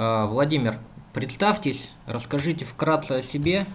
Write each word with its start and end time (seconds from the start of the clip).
А, 0.00 0.26
Владимир, 0.26 0.78
представьтесь, 1.12 1.90
расскажите 2.06 2.64
вкратце 2.64 3.14
о 3.18 3.22
себе, 3.22 3.66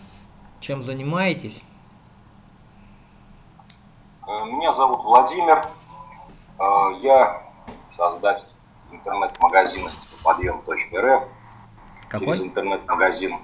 чем 0.62 0.82
занимаетесь. 0.82 1.62
Э, 4.26 4.46
Меня 4.46 4.74
зовут 4.74 5.04
Владимир. 5.04 5.66
Э, 6.60 7.00
Я 7.02 7.44
создатель 7.98 8.48
интернет-магазина 8.92 9.90
стеклоподъем.рф. 9.90 10.88
Через 10.94 11.28
Какой? 12.08 12.38
интернет-магазин 12.42 13.38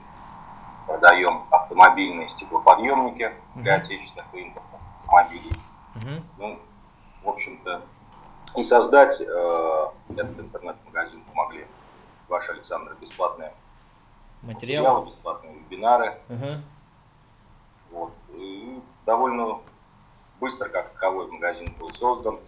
продаем 0.88 1.44
автомобильные 1.52 2.30
стеклоподъемники 2.30 3.30
для 3.56 3.76
отечественных 3.76 4.26
и 4.34 4.38
импортных 4.40 4.80
автомобилей. 5.02 5.52
Мгм. 5.96 6.24
Ну, 6.38 6.60
в 7.24 7.30
общем-то, 7.30 7.82
и 8.56 8.64
создать 8.64 9.20
э, 9.20 9.86
этот 10.12 10.40
интернет-магазин 10.40 11.22
помогли 11.26 11.68
ваши, 12.30 12.52
Александр, 12.52 12.96
бесплатные 13.02 13.54
Материал? 14.42 14.84
материалы, 14.84 15.06
бесплатные 15.08 15.54
вебинары. 15.56 16.18
Ага. 16.30 16.62
Вот. 17.92 18.14
И 18.36 18.80
довольно 19.06 19.60
быстро, 20.40 20.70
как 20.70 20.94
таковой, 20.94 21.28
магазин 21.28 21.68
был 21.80 21.90
создан 21.96 22.40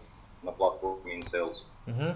на 0.44 0.52
платформе 0.52 1.20
InSales. 1.20 1.58
Мгм. 1.86 2.16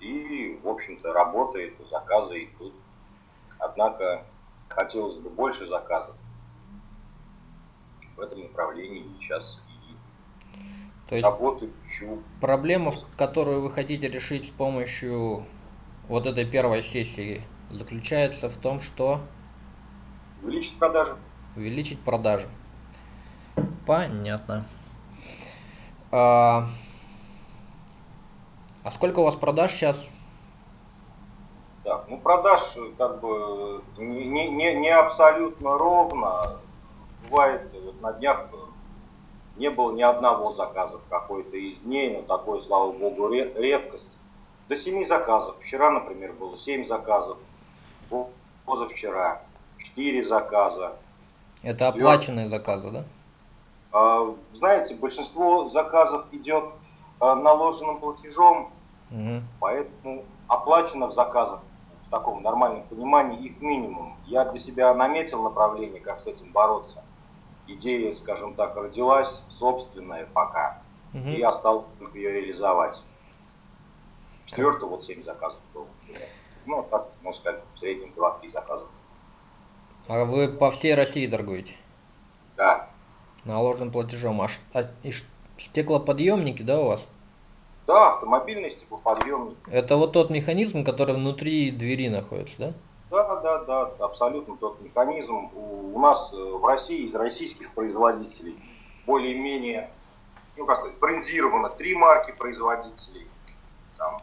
И, 0.00 0.58
в 0.62 0.68
общем-то, 0.68 1.12
работает, 1.12 1.74
заказы 1.90 2.44
идут. 2.44 2.74
Однако 3.58 4.24
хотелось 4.68 5.18
бы 5.18 5.30
больше 5.30 5.66
заказов. 5.66 6.16
В 8.16 8.20
этом 8.20 8.42
направлении 8.42 9.06
сейчас 9.20 9.60
и 9.68 11.08
То 11.08 11.16
есть 11.16 11.24
работаю, 11.24 11.72
проблема, 12.40 12.92
которую 13.16 13.62
вы 13.62 13.70
хотите 13.70 14.08
решить 14.08 14.46
с 14.46 14.50
помощью 14.50 15.46
вот 16.12 16.26
этой 16.26 16.44
первой 16.44 16.82
сессии, 16.82 17.40
заключается 17.70 18.50
в 18.50 18.56
том, 18.58 18.82
что 18.82 19.20
Увеличить 20.42 20.78
продажи. 20.78 21.16
увеличить 21.56 22.00
продажи. 22.00 22.48
Понятно. 23.86 24.66
А, 26.10 26.68
а 28.84 28.90
сколько 28.90 29.20
у 29.20 29.24
вас 29.24 29.36
продаж 29.36 29.72
сейчас? 29.72 30.06
Так, 31.82 32.04
ну 32.10 32.18
продаж 32.18 32.60
как 32.98 33.20
бы 33.22 33.82
не, 33.96 34.50
не, 34.50 34.74
не, 34.74 34.90
абсолютно 34.94 35.78
ровно. 35.78 36.58
Бывает, 37.30 37.62
вот 37.72 37.98
на 38.02 38.12
днях 38.12 38.48
не 39.56 39.70
было 39.70 39.92
ни 39.94 40.02
одного 40.02 40.52
заказа 40.52 40.98
в 40.98 41.08
какой-то 41.08 41.56
из 41.56 41.78
дней, 41.78 42.14
но 42.18 42.22
такое, 42.36 42.60
слава 42.64 42.92
богу, 42.92 43.28
ре- 43.28 43.54
редкость. 43.54 44.04
До 44.68 44.76
семи 44.76 45.04
заказов. 45.06 45.56
Вчера, 45.62 45.90
например, 45.90 46.32
было 46.32 46.56
семь 46.56 46.86
заказов. 46.86 47.38
По- 48.08 48.28
Позавчера 48.64 49.42
четыре 49.78 50.26
заказа. 50.26 50.92
Это 51.62 51.88
оплаченные 51.88 52.48
заказы, 52.48 52.90
да? 52.90 53.04
А, 53.92 54.34
Знаете, 54.54 54.94
большинство 54.94 55.68
заказов 55.70 56.24
идет 56.32 56.64
а, 57.20 57.34
наложенным 57.34 57.98
платежом, 57.98 58.70
Мгм. 59.10 59.42
Поэтому 59.60 60.24
оплаченных 60.48 61.12
заказов 61.12 61.60
в 62.06 62.10
таком 62.10 62.42
нормальном 62.42 62.82
понимании 62.84 63.40
их 63.46 63.60
минимум. 63.60 64.16
Я 64.24 64.46
для 64.46 64.58
себя 64.58 64.94
наметил 64.94 65.42
направление, 65.42 66.00
как 66.00 66.20
с 66.22 66.26
этим 66.26 66.50
бороться. 66.50 67.04
Идея, 67.66 68.14
скажем 68.16 68.54
так, 68.54 68.74
родилась 68.74 69.28
собственная 69.58 70.26
пока. 70.32 70.78
Мгм. 71.12 71.28
И 71.28 71.38
я 71.40 71.52
стал 71.52 71.84
ее 72.14 72.32
реализовать. 72.32 72.96
Четвертый 74.52 74.88
вот 74.88 75.04
7 75.04 75.24
заказов 75.24 75.58
было. 75.72 75.86
Ну, 76.66 76.86
так, 76.90 77.08
можно 77.22 77.40
сказать, 77.40 77.60
в 77.74 77.78
среднем 77.78 78.12
2-3 78.14 78.52
заказа. 78.52 78.84
А 80.08 80.24
вы 80.24 80.48
по 80.48 80.70
всей 80.70 80.94
России 80.94 81.26
торгуете? 81.26 81.74
Да, 82.56 82.88
Наложенным 83.44 83.90
платежом. 83.90 84.40
А, 84.42 84.48
а 84.74 84.84
и 85.02 85.12
стеклоподъемники, 85.58 86.62
да, 86.62 86.80
у 86.80 86.86
вас? 86.88 87.00
да, 87.86 88.14
автомобильный 88.14 88.70
стеклоподъемник. 88.70 89.56
Это 89.68 89.96
вот 89.96 90.12
тот 90.12 90.30
механизм, 90.30 90.84
который 90.84 91.14
внутри 91.14 91.70
двери 91.70 92.08
находится, 92.08 92.54
да? 92.58 92.72
Да, 93.10 93.40
да, 93.40 93.64
да, 93.64 93.82
абсолютно 94.04 94.56
тот 94.56 94.80
механизм. 94.80 95.50
У, 95.54 95.96
у 95.96 95.98
нас 95.98 96.32
э, 96.32 96.36
в 96.36 96.64
России 96.64 97.06
из 97.06 97.14
российских 97.14 97.70
производителей 97.72 98.56
более-менее, 99.06 99.90
ну 100.56 100.64
как 100.66 100.78
сказать, 100.78 100.98
брендировано 100.98 101.70
три 101.70 101.94
марки 101.94 102.32
производителей. 102.32 103.26
Там 103.98 104.22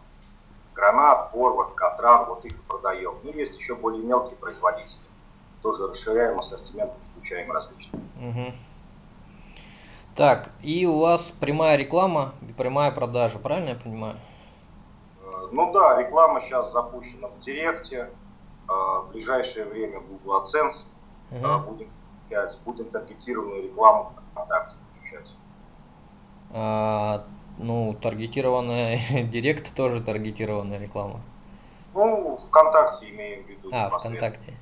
Гранат, 0.83 1.31
Форвард, 1.31 1.73
Катран, 1.73 2.25
вот 2.25 2.45
их 2.45 2.53
и 2.53 2.61
продаем. 2.67 3.15
Ну, 3.23 3.31
есть 3.33 3.57
еще 3.59 3.75
более 3.75 4.01
мелкие 4.01 4.37
производители. 4.37 4.97
Тоже 5.61 5.87
расширяем 5.87 6.39
ассортимент, 6.39 6.93
включаем 7.11 7.51
различные. 7.51 8.01
Мгм. 8.15 8.53
Так, 10.15 10.51
и 10.61 10.85
у 10.85 10.99
вас 10.99 11.31
прямая 11.39 11.75
реклама 11.77 12.33
и 12.47 12.53
прямая 12.53 12.91
продажа, 12.91 13.39
правильно 13.39 13.69
я 13.69 13.75
понимаю? 13.75 14.15
Э, 15.21 15.47
Ну 15.51 15.71
да, 15.73 16.01
реклама 16.01 16.41
сейчас 16.41 16.71
запущена 16.71 17.27
в 17.27 17.39
Директе. 17.41 18.09
Э, 18.69 18.71
В 18.71 19.09
ближайшее 19.11 19.65
время 19.65 19.99
Google 19.99 20.43
AdSense 20.43 20.75
Мгм. 21.31 21.63
будем, 21.65 21.89
будем 22.65 22.85
таргетированную 22.89 23.63
рекламу 23.63 24.13
ВКонтакте 24.31 24.75
включать. 24.97 25.29
А, 26.53 27.23
ну, 27.59 27.95
таргетированная 28.01 28.99
директ 29.23 29.75
тоже 29.75 30.01
таргетированная 30.01 30.79
реклама. 30.79 31.21
Ну, 31.93 32.39
ВКонтакте 32.47 33.09
имеем 33.09 33.43
в 33.43 33.49
виду. 33.49 33.69
А. 33.71 33.89
ВКонтакте. 33.89 34.53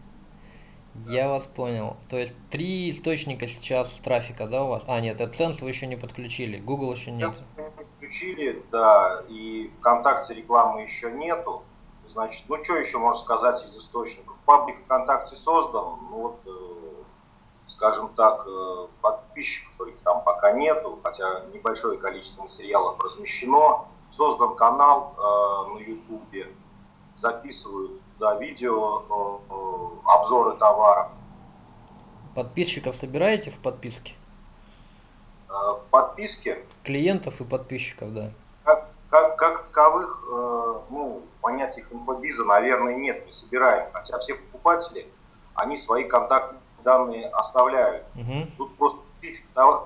Я 1.06 1.30
вас 1.30 1.44
понял. 1.44 1.96
То 2.10 2.18
есть 2.18 2.34
три 2.50 2.90
источника 2.90 3.48
сейчас 3.48 3.92
трафика, 4.04 4.48
да, 4.48 4.64
у 4.64 4.70
вас? 4.70 4.84
А, 4.88 5.00
нет, 5.00 5.22
AdSense 5.22 5.62
вы 5.62 5.70
еще 5.70 5.86
не 5.86 5.96
подключили, 5.96 6.58
Google 6.58 6.94
еще 6.94 7.12
нет. 7.12 7.36
Подключили, 7.78 8.64
да, 8.72 9.24
и 9.30 9.72
ВКонтакте 9.80 10.34
рекламы 10.34 10.82
еще 10.82 11.12
нету. 11.12 11.64
Значит, 12.10 12.44
ну 12.48 12.64
что 12.64 12.78
еще 12.78 12.98
можно 12.98 13.24
сказать 13.24 13.64
из 13.66 13.78
источников? 13.78 14.36
Паблик 14.46 14.78
ВКонтакте 14.86 15.36
создан, 15.36 16.00
ну 16.10 16.22
вот, 16.22 16.40
э, 16.46 16.77
скажем 17.78 18.10
так, 18.16 18.44
э, 18.48 18.88
подписчиков 19.02 19.88
их 19.88 20.00
там 20.00 20.24
пока 20.24 20.52
нету, 20.52 21.00
хотя 21.04 21.42
небольшое 21.54 21.98
количество 22.00 22.44
материалов 22.44 23.00
размещено. 23.00 23.88
Создан 24.14 24.56
канал 24.56 25.14
э, 25.16 25.74
на 25.76 25.80
Ютубе, 25.80 26.48
записывают 27.18 28.02
да, 28.20 28.36
видео, 28.36 29.04
э, 29.08 29.54
э, 29.54 30.10
обзоры 30.10 30.58
товаров. 30.58 31.12
Подписчиков 32.34 32.96
собираете 32.96 33.52
в 33.52 33.60
подписке? 33.60 34.14
Э, 35.48 35.54
подписки 35.92 36.58
Клиентов 36.84 37.40
и 37.42 37.44
подписчиков, 37.44 38.12
да. 38.12 38.32
Как, 38.64 38.90
как, 39.12 39.38
как 39.38 39.68
таковых, 39.68 40.24
э, 40.32 40.76
ну, 40.90 41.22
понятий 41.42 41.86
инфобиза, 41.92 42.44
наверное, 42.44 42.96
нет, 42.96 43.24
не 43.28 43.34
собираем. 43.34 43.92
Хотя 43.94 44.18
все 44.18 44.34
покупатели, 44.34 45.08
они 45.54 45.80
свои 45.84 46.06
контактные 46.06 46.60
данные 46.88 47.28
оставляют. 47.28 48.06
Мгм. 48.16 48.50
Тут 48.58 48.78
просто 48.78 49.02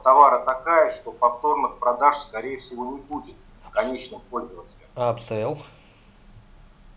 товарка 0.03 0.45
такая, 0.45 0.91
что 1.01 1.11
повторных 1.11 1.77
продаж, 1.79 2.15
скорее 2.27 2.59
всего, 2.59 2.85
не 2.91 2.99
будет 2.99 3.35
конечным 3.71 4.21
пользователям. 4.29 4.87
А 4.95 5.09
upsell? 5.09 5.57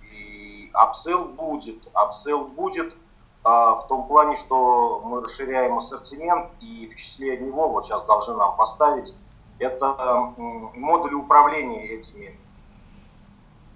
И 0.03 0.71
upsell 0.75 1.25
будет. 1.25 1.79
Upsell 1.95 2.45
будет 2.45 2.93
а, 3.45 3.77
в 3.77 3.89
том 3.89 4.07
плане, 4.07 4.37
что 4.45 5.01
мы 5.05 5.23
расширяем 5.23 5.79
ассортимент, 5.79 6.51
и 6.61 6.93
в 6.93 6.97
числе 6.99 7.39
него, 7.39 7.69
вот 7.71 7.87
сейчас 7.87 8.05
должны 8.05 8.37
нам 8.37 8.57
поставить, 8.57 9.15
это 9.59 9.87
модули 10.37 11.15
управления 11.15 11.87
этими, 11.87 12.39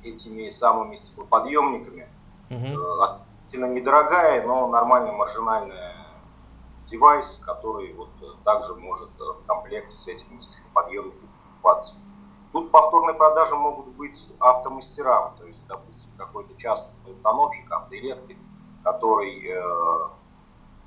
этими 0.02 0.50
самыми 0.58 0.96
стеклоподъемниками. 0.96 2.06
Мгм. 2.50 2.78
Э, 2.78 3.04
Относительно 3.04 3.72
недорогая, 3.72 4.46
но 4.46 4.66
нормальная 4.68 5.12
маржинальная 5.12 5.97
девайс, 6.90 7.26
который 7.44 7.92
вот 7.94 8.10
э, 8.20 8.26
также 8.44 8.74
может 8.74 9.10
э, 9.20 9.22
в 9.22 9.46
комплекте 9.46 9.96
с 9.96 10.08
этими 10.08 10.40
стеклоподъемниками 10.40 11.28
покупаться. 11.44 11.94
Тут 12.52 12.70
повторные 12.70 13.14
продажи 13.14 13.54
могут 13.54 13.88
быть 13.88 14.18
автомастерам, 14.40 15.36
то 15.36 15.44
есть, 15.46 15.60
допустим, 15.66 16.10
какой-то 16.16 16.54
частный 16.56 16.90
установщик, 17.04 17.70
автоэлектрик, 17.70 18.38
который 18.84 19.46
э, 19.46 20.08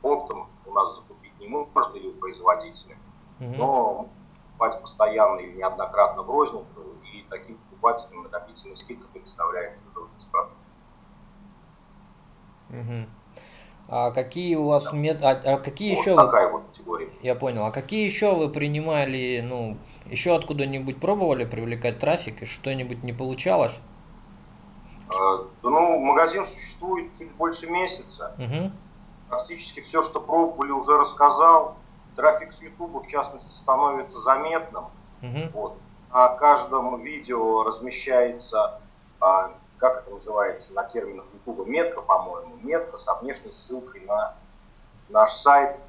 оптом 0.02 0.48
у 0.66 0.74
нас 0.74 0.96
закупить 0.96 1.38
не 1.40 1.48
может 1.48 1.96
или 1.96 2.08
у 2.08 2.14
производителя, 2.14 2.98
Мгм. 3.40 3.58
но 3.58 4.10
покупать 4.58 4.82
постоянно 4.82 5.40
и 5.40 5.54
неоднократно 5.54 6.24
в 6.24 6.30
розницу, 6.30 6.96
и 7.14 7.26
таким 7.30 7.58
покупателям 7.58 8.24
накопительная 8.24 8.78
скидка 8.78 9.08
представляет 9.14 9.80
это 9.92 10.02
бесплатно. 10.18 10.56
А 13.94 14.12
какие 14.12 14.56
у 14.56 14.68
вас 14.68 14.94
мет... 14.94 15.22
а, 15.22 15.32
а 15.32 15.58
какие 15.58 15.96
Вот 15.96 16.02
еще 16.02 16.16
вы... 16.16 16.22
такая 16.22 16.50
вот 16.50 16.64
категория. 16.72 17.10
Я 17.22 17.36
понял. 17.36 17.66
А 17.66 17.72
какие 17.72 18.06
еще 18.06 18.34
вы 18.34 18.50
принимали, 18.50 19.42
ну, 19.46 19.76
еще 20.06 20.34
откуда-нибудь 20.34 20.98
пробовали 20.98 21.44
привлекать 21.44 22.00
трафик 22.00 22.42
и 22.42 22.46
что-нибудь 22.46 23.04
не 23.04 23.12
получалось? 23.12 23.74
Да 25.10 25.46
ну, 25.64 26.00
магазин 26.00 26.48
существует 26.48 27.12
чуть 27.20 27.32
больше 27.34 27.68
месяца. 27.68 28.34
Угу. 28.38 28.72
Практически 29.28 29.82
все, 29.82 30.04
что 30.04 30.22
пробовали, 30.22 30.72
уже 30.72 30.98
рассказал. 30.98 31.76
Трафик 32.16 32.54
с 32.54 32.62
YouTube, 32.62 33.06
в 33.06 33.10
частности, 33.10 33.50
становится 33.62 34.22
заметным. 34.22 34.86
Угу. 35.22 35.50
Вот. 35.54 35.78
На 36.14 36.30
каждом 36.36 37.02
видео 37.02 37.64
размещается, 37.64 38.80
а, 39.20 39.52
как 39.82 40.04
это 40.04 40.12
называется 40.12 40.72
на 40.74 40.84
терминах 40.84 41.26
YouTube, 41.34 41.68
метка, 41.68 42.02
по-моему, 42.02 42.56
метка 42.62 42.98
со 43.00 43.16
внешней 43.16 43.52
ссылкой 43.52 44.02
на 44.02 44.36
наш 45.10 45.34
сайт. 45.42 45.80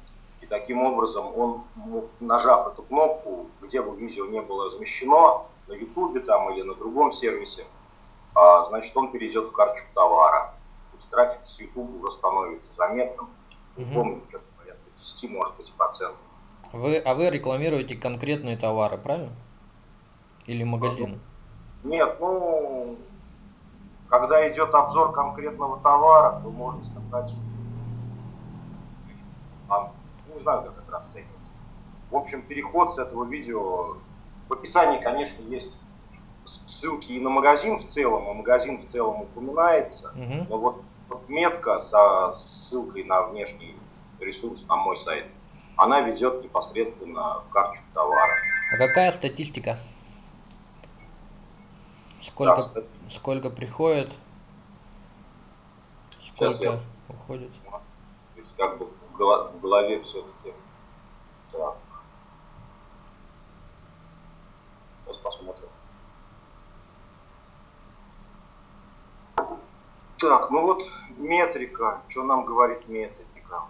И 0.41 0.47
таким 0.47 0.81
образом 0.81 1.37
он, 1.37 1.63
ну, 1.75 2.09
нажав 2.19 2.73
эту 2.73 2.81
кнопку, 2.81 3.47
где 3.61 3.81
бы 3.81 3.95
видео 3.95 4.25
не 4.25 4.41
было 4.41 4.65
размещено, 4.65 5.45
на 5.67 5.73
YouTube 5.73 6.25
там 6.25 6.51
или 6.53 6.63
на 6.63 6.73
другом 6.73 7.13
сервисе, 7.13 7.65
а, 8.35 8.65
значит 8.65 8.97
он 8.97 9.11
перейдет 9.11 9.45
в 9.45 9.51
карточку 9.51 9.87
товара. 9.93 10.55
То 10.91 10.97
есть 10.97 11.09
трафик 11.09 11.45
с 11.45 11.59
YouTube 11.59 12.03
уже 12.03 12.17
становится 12.17 12.73
заметным. 12.73 13.29
Мгм. 13.77 13.93
помню, 13.93 14.21
что-то 14.29 14.45
порядка 14.57 14.89
10, 14.99 15.29
может 15.29 15.55
быть, 15.55 15.71
процентов. 15.73 16.17
Вы, 16.73 16.97
а 16.97 17.13
вы 17.13 17.29
рекламируете 17.29 17.95
конкретные 17.95 18.57
товары, 18.57 18.97
правильно? 18.97 19.33
Или 20.45 20.63
магазин? 20.63 21.19
Нет, 21.83 22.17
ну, 22.19 22.97
когда 24.13 24.47
идет 24.47 24.71
обзор 24.75 25.11
конкретного 25.13 25.79
товара, 25.79 26.39
то 26.43 26.49
можно 26.51 26.83
сказать, 26.85 27.31
что... 27.31 27.39
А, 29.69 29.91
не 30.31 30.39
знаю, 30.43 30.61
как 30.61 30.77
это 30.77 30.91
расценивать. 30.91 31.31
В 32.11 32.17
общем, 32.17 32.43
переход 32.43 32.93
с 32.93 32.99
этого 32.99 33.23
видео... 33.23 33.95
В 34.49 34.53
описании, 34.53 35.01
конечно, 35.01 35.41
есть 35.41 35.71
ссылки 36.67 37.11
и 37.11 37.19
на 37.19 37.31
магазин 37.31 37.79
в 37.79 37.91
целом, 37.91 38.29
и 38.29 38.33
магазин 38.35 38.85
в 38.85 38.91
целом 38.91 39.21
упоминается, 39.21 40.09
Угу. 40.09 40.45
но 40.47 40.57
вот, 40.59 40.83
вот 41.09 41.27
метка 41.27 41.81
со 41.81 42.37
ссылкой 42.67 43.05
на 43.05 43.23
внешний 43.23 43.75
ресурс, 44.19 44.63
на 44.67 44.75
мой 44.75 44.99
сайт, 45.05 45.25
она 45.75 46.01
ведет 46.01 46.43
непосредственно 46.43 47.39
в 47.39 47.49
карточку 47.51 47.85
товара. 47.95 48.33
А 48.75 48.77
какая 48.77 49.11
статистика? 49.11 49.71
Да, 49.71 49.77
Сколько, 52.27 52.63
кстати, 52.63 52.87
сколько 53.09 53.49
приходит? 53.49 54.11
Сколько 56.35 56.63
я- 56.63 56.79
уходит? 57.09 57.51
Как 58.57 58.77
бы 58.77 58.85
в 58.85 59.17
голо- 59.17 59.51
в 59.51 59.61
голове 59.61 60.01
все-таки. 60.03 60.53
Так. 61.51 61.75
Сейчас 65.05 65.17
посмотрим. 65.17 65.69
Так, 70.19 70.49
ну 70.51 70.61
вот 70.61 70.81
метрика. 71.17 72.01
Что 72.09 72.23
нам 72.23 72.45
говорит 72.45 72.87
метрика? 72.87 73.63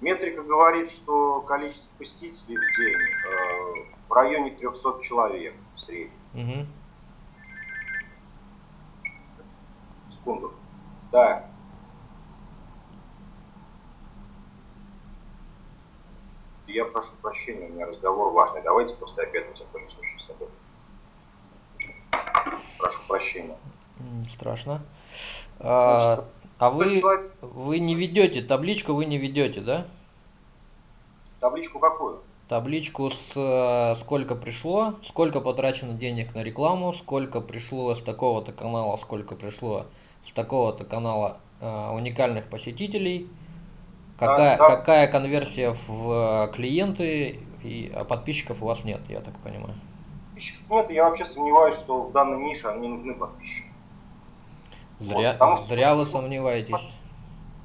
Метрика 0.00 0.42
говорит, 0.42 0.90
что 0.92 1.40
количество 1.42 1.88
посетителей 1.98 2.56
в 2.56 2.76
день 2.78 3.00
э, 3.26 3.94
в 4.08 4.12
районе 4.12 4.50
300 4.52 5.02
человек 5.02 5.54
в 5.74 5.80
среднем. 5.80 6.12
Угу. 6.34 6.66
Секунду. 10.18 10.52
Так. 11.10 11.46
Я 16.66 16.84
прошу 16.84 17.08
прощения, 17.22 17.66
у 17.66 17.72
меня 17.72 17.86
разговор 17.86 18.32
важный. 18.32 18.62
Давайте 18.62 18.94
просто 18.94 19.22
опять 19.22 19.46
случай 19.56 20.18
с 20.18 20.26
собой. 20.26 20.48
Прошу 22.78 22.98
прощения. 23.08 23.56
Страшно. 24.28 24.82
А, 25.60 26.24
а 26.58 26.70
вы, 26.70 27.02
вы 27.40 27.78
не 27.78 27.94
ведете, 27.94 28.42
табличку 28.42 28.92
вы 28.92 29.06
не 29.06 29.16
ведете, 29.16 29.60
да? 29.60 29.86
Табличку 31.40 31.78
какую? 31.78 32.20
Табличку 32.48 33.10
с 33.10 33.32
э, 33.34 33.94
сколько 34.00 34.34
пришло, 34.34 34.94
сколько 35.04 35.40
потрачено 35.40 35.92
денег 35.92 36.34
на 36.34 36.42
рекламу, 36.42 36.92
сколько 36.92 37.40
пришло 37.40 37.94
с 37.94 38.02
такого-то 38.02 38.52
канала, 38.52 38.96
сколько 38.96 39.34
пришло 39.34 39.86
с 40.22 40.32
такого-то 40.32 40.84
канала 40.84 41.38
э, 41.60 41.90
уникальных 41.90 42.48
посетителей, 42.48 43.28
какая, 44.18 44.58
да. 44.58 44.76
какая 44.76 45.06
конверсия 45.08 45.76
в 45.86 46.48
э, 46.48 46.52
клиенты, 46.52 47.40
и, 47.62 47.92
а 47.94 48.04
подписчиков 48.04 48.62
у 48.62 48.66
вас 48.66 48.84
нет, 48.84 49.00
я 49.08 49.20
так 49.20 49.34
понимаю. 49.38 49.74
Подписчиков 50.28 50.70
нет, 50.70 50.90
я 50.90 51.04
вообще 51.08 51.24
сомневаюсь, 51.26 51.76
что 51.78 52.02
в 52.02 52.12
данной 52.12 52.38
нише 52.42 52.66
они 52.68 52.88
нужны 52.88 53.14
подписчики. 53.14 53.68
Зря, 54.98 55.32
потому 55.32 55.56
что- 55.58 55.66
зря 55.66 55.94
вы 55.94 56.06
сомневаетесь. 56.06 56.94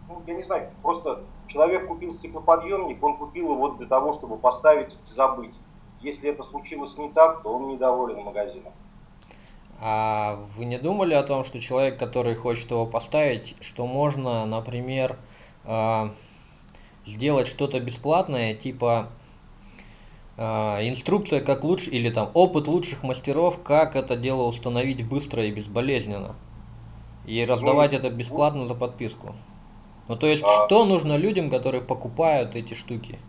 Ну, 0.07 0.21
я 0.27 0.33
не 0.35 0.43
знаю, 0.43 0.69
просто 0.81 1.21
человек 1.47 1.87
купил 1.87 2.15
стеклоподъемник, 2.15 3.01
он 3.03 3.17
купил 3.17 3.53
его 3.53 3.69
для 3.69 3.87
того, 3.87 4.13
чтобы 4.13 4.37
поставить 4.37 4.93
и 4.93 5.13
забыть. 5.13 5.53
Если 6.01 6.29
это 6.29 6.43
случилось 6.43 6.97
не 6.97 7.09
так, 7.11 7.41
то 7.41 7.55
он 7.55 7.69
недоволен 7.69 8.23
магазином. 8.23 8.73
А 9.85 10.39
вы 10.55 10.63
не 10.63 10.77
думали 10.77 11.13
о 11.13 11.23
том, 11.23 11.43
что 11.43 11.59
человек, 11.59 11.99
который 11.99 12.35
хочет 12.35 12.71
его 12.71 12.85
поставить, 12.85 13.53
что 13.59 13.85
можно, 13.85 14.45
например, 14.45 15.17
э, 15.65 16.09
сделать 17.05 17.49
что-то 17.49 17.81
бесплатное, 17.81 18.53
типа 18.53 19.09
э, 20.37 20.43
инструкция, 20.87 21.41
как 21.41 21.65
лучше, 21.65 21.89
или 21.89 22.09
там 22.09 22.31
опыт 22.33 22.67
лучших 22.67 23.03
мастеров, 23.03 23.61
как 23.61 23.97
это 23.97 24.15
дело 24.15 24.43
установить 24.43 25.05
быстро 25.05 25.43
и 25.43 25.51
безболезненно, 25.51 26.35
и 27.25 27.43
раздавать 27.43 27.91
это 27.91 28.09
бесплатно 28.09 28.65
за 28.65 28.75
подписку. 28.75 29.35
Ну 30.07 30.15
то 30.15 30.27
есть, 30.27 30.45
А. 30.45 30.65
что 30.65 30.85
нужно 30.85 31.17
людям, 31.17 31.49
которые 31.49 31.81
покупают 31.81 32.55
эти 32.55 32.73
штуки? 32.73 33.19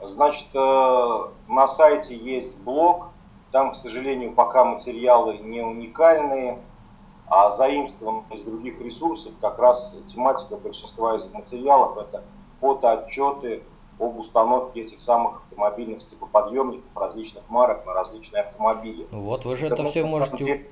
Значит, 0.00 0.46
э, 0.54 1.18
на 1.48 1.68
сайте 1.68 2.16
есть 2.16 2.56
блог, 2.56 3.11
там, 3.52 3.72
к 3.72 3.76
сожалению, 3.76 4.32
пока 4.32 4.64
материалы 4.64 5.38
не 5.38 5.60
уникальные, 5.60 6.58
а 7.28 7.56
заимствованы 7.56 8.24
из 8.30 8.42
других 8.42 8.80
ресурсов. 8.80 9.32
Как 9.40 9.58
раз 9.58 9.94
тематика 10.12 10.56
большинства 10.56 11.16
из 11.16 11.32
материалов 11.32 11.96
это 11.98 12.24
фотоотчеты 12.60 13.62
об 13.98 14.18
установке 14.18 14.82
этих 14.82 15.00
самых 15.02 15.42
автомобильных 15.42 16.02
стеклоподъемников 16.02 16.90
различных 16.94 17.48
марок 17.48 17.86
на 17.86 17.92
различные 17.94 18.42
автомобили. 18.42 19.06
Вот 19.12 19.44
вы 19.44 19.56
же 19.56 19.66
это 19.66 19.76
Потому 19.76 19.90
все 19.90 20.04
можете 20.04 20.36
деле, 20.38 20.70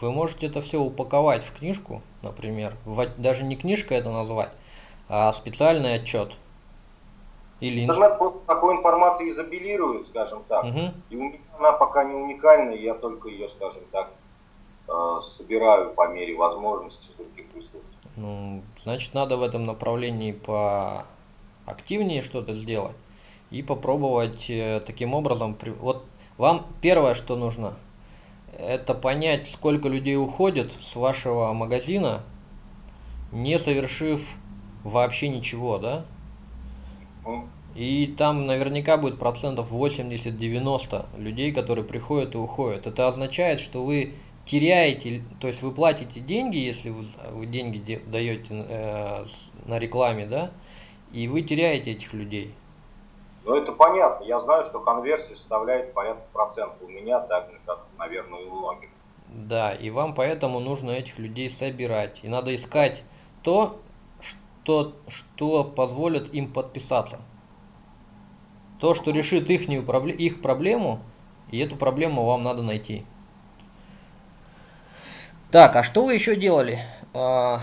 Вы 0.00 0.10
можете 0.10 0.46
это 0.46 0.60
все 0.60 0.80
упаковать 0.80 1.44
в 1.44 1.56
книжку, 1.56 2.02
например. 2.22 2.76
Даже 3.18 3.44
не 3.44 3.56
книжка 3.56 3.94
это 3.94 4.10
назвать, 4.10 4.50
а 5.08 5.32
специальный 5.32 5.94
отчет. 5.94 6.32
Или 7.62 7.84
Интернет 7.84 8.18
просто 8.18 8.40
такой 8.44 8.76
информацией 8.76 9.30
изобилирует, 9.30 10.08
скажем 10.08 10.42
так. 10.48 10.64
Мгм. 10.64 10.94
И 11.10 11.16
у 11.16 11.22
меня 11.22 11.38
она 11.56 11.70
пока 11.70 12.02
не 12.02 12.12
уникальная, 12.12 12.74
я 12.74 12.94
только 12.94 13.28
ее, 13.28 13.48
скажем 13.50 13.82
так, 13.92 14.10
э, 14.88 15.20
собираю 15.36 15.90
по 15.94 16.08
мере 16.08 16.34
возможности 16.34 17.06
других 17.16 17.46
ресурсов. 17.54 17.80
Ну, 18.16 18.62
значит, 18.82 19.14
надо 19.14 19.36
в 19.36 19.44
этом 19.44 19.64
направлении 19.64 20.32
поактивнее 21.64 22.22
что-то 22.22 22.56
сделать 22.56 22.96
и 23.52 23.62
попробовать 23.62 24.50
э, 24.50 24.80
таким 24.84 25.14
образом. 25.14 25.56
Вот 25.78 26.04
вам 26.38 26.66
первое, 26.80 27.14
что 27.14 27.36
нужно, 27.36 27.74
это 28.58 28.92
понять, 28.92 29.48
сколько 29.52 29.86
людей 29.86 30.16
уходит 30.16 30.72
с 30.82 30.96
вашего 30.96 31.52
магазина, 31.52 32.22
не 33.30 33.56
совершив 33.60 34.20
вообще 34.82 35.28
ничего, 35.28 35.78
да? 35.78 36.04
И 37.74 38.14
там 38.18 38.46
наверняка 38.46 38.98
будет 38.98 39.18
процентов 39.18 39.72
80-90 39.72 41.06
людей, 41.18 41.52
которые 41.52 41.84
приходят 41.84 42.34
и 42.34 42.38
уходят. 42.38 42.86
Это 42.86 43.08
означает, 43.08 43.60
что 43.60 43.84
вы 43.84 44.12
теряете, 44.44 45.22
то 45.40 45.48
есть 45.48 45.62
вы 45.62 45.72
платите 45.72 46.20
деньги, 46.20 46.58
если 46.58 46.90
вы, 46.90 47.04
вы 47.30 47.46
деньги 47.46 47.78
де- 47.78 48.00
даете 48.00 48.46
э, 48.50 49.24
на 49.66 49.78
рекламе, 49.78 50.26
да, 50.26 50.50
и 51.12 51.28
вы 51.28 51.42
теряете 51.42 51.92
этих 51.92 52.12
людей. 52.12 52.52
Ну, 53.44 53.54
это 53.54 53.72
понятно. 53.72 54.24
Я 54.24 54.40
знаю, 54.40 54.64
что 54.64 54.80
конверсия 54.80 55.34
составляет 55.34 55.92
порядка 55.94 56.24
процентов 56.32 56.76
у 56.82 56.88
меня, 56.88 57.20
так 57.20 57.50
же, 57.50 57.58
как, 57.66 57.80
наверное, 57.98 58.38
у 58.40 58.50
многих. 58.58 58.90
Да, 59.28 59.72
и 59.72 59.90
вам 59.90 60.14
поэтому 60.14 60.60
нужно 60.60 60.90
этих 60.90 61.18
людей 61.18 61.50
собирать. 61.50 62.20
И 62.22 62.28
надо 62.28 62.54
искать 62.54 63.02
то, 63.42 63.80
что, 64.62 64.96
что 65.08 65.64
позволит 65.64 66.32
им 66.34 66.52
подписаться. 66.52 67.18
То, 68.78 68.94
что 68.94 69.10
решит 69.10 69.50
ихнюю, 69.50 69.82
их 70.16 70.40
проблему, 70.40 71.00
и 71.50 71.58
эту 71.58 71.76
проблему 71.76 72.24
вам 72.24 72.42
надо 72.42 72.62
найти. 72.62 73.04
Так, 75.50 75.76
а 75.76 75.82
что 75.82 76.04
вы 76.04 76.14
еще 76.14 76.34
делали? 76.36 76.80
А, 77.12 77.60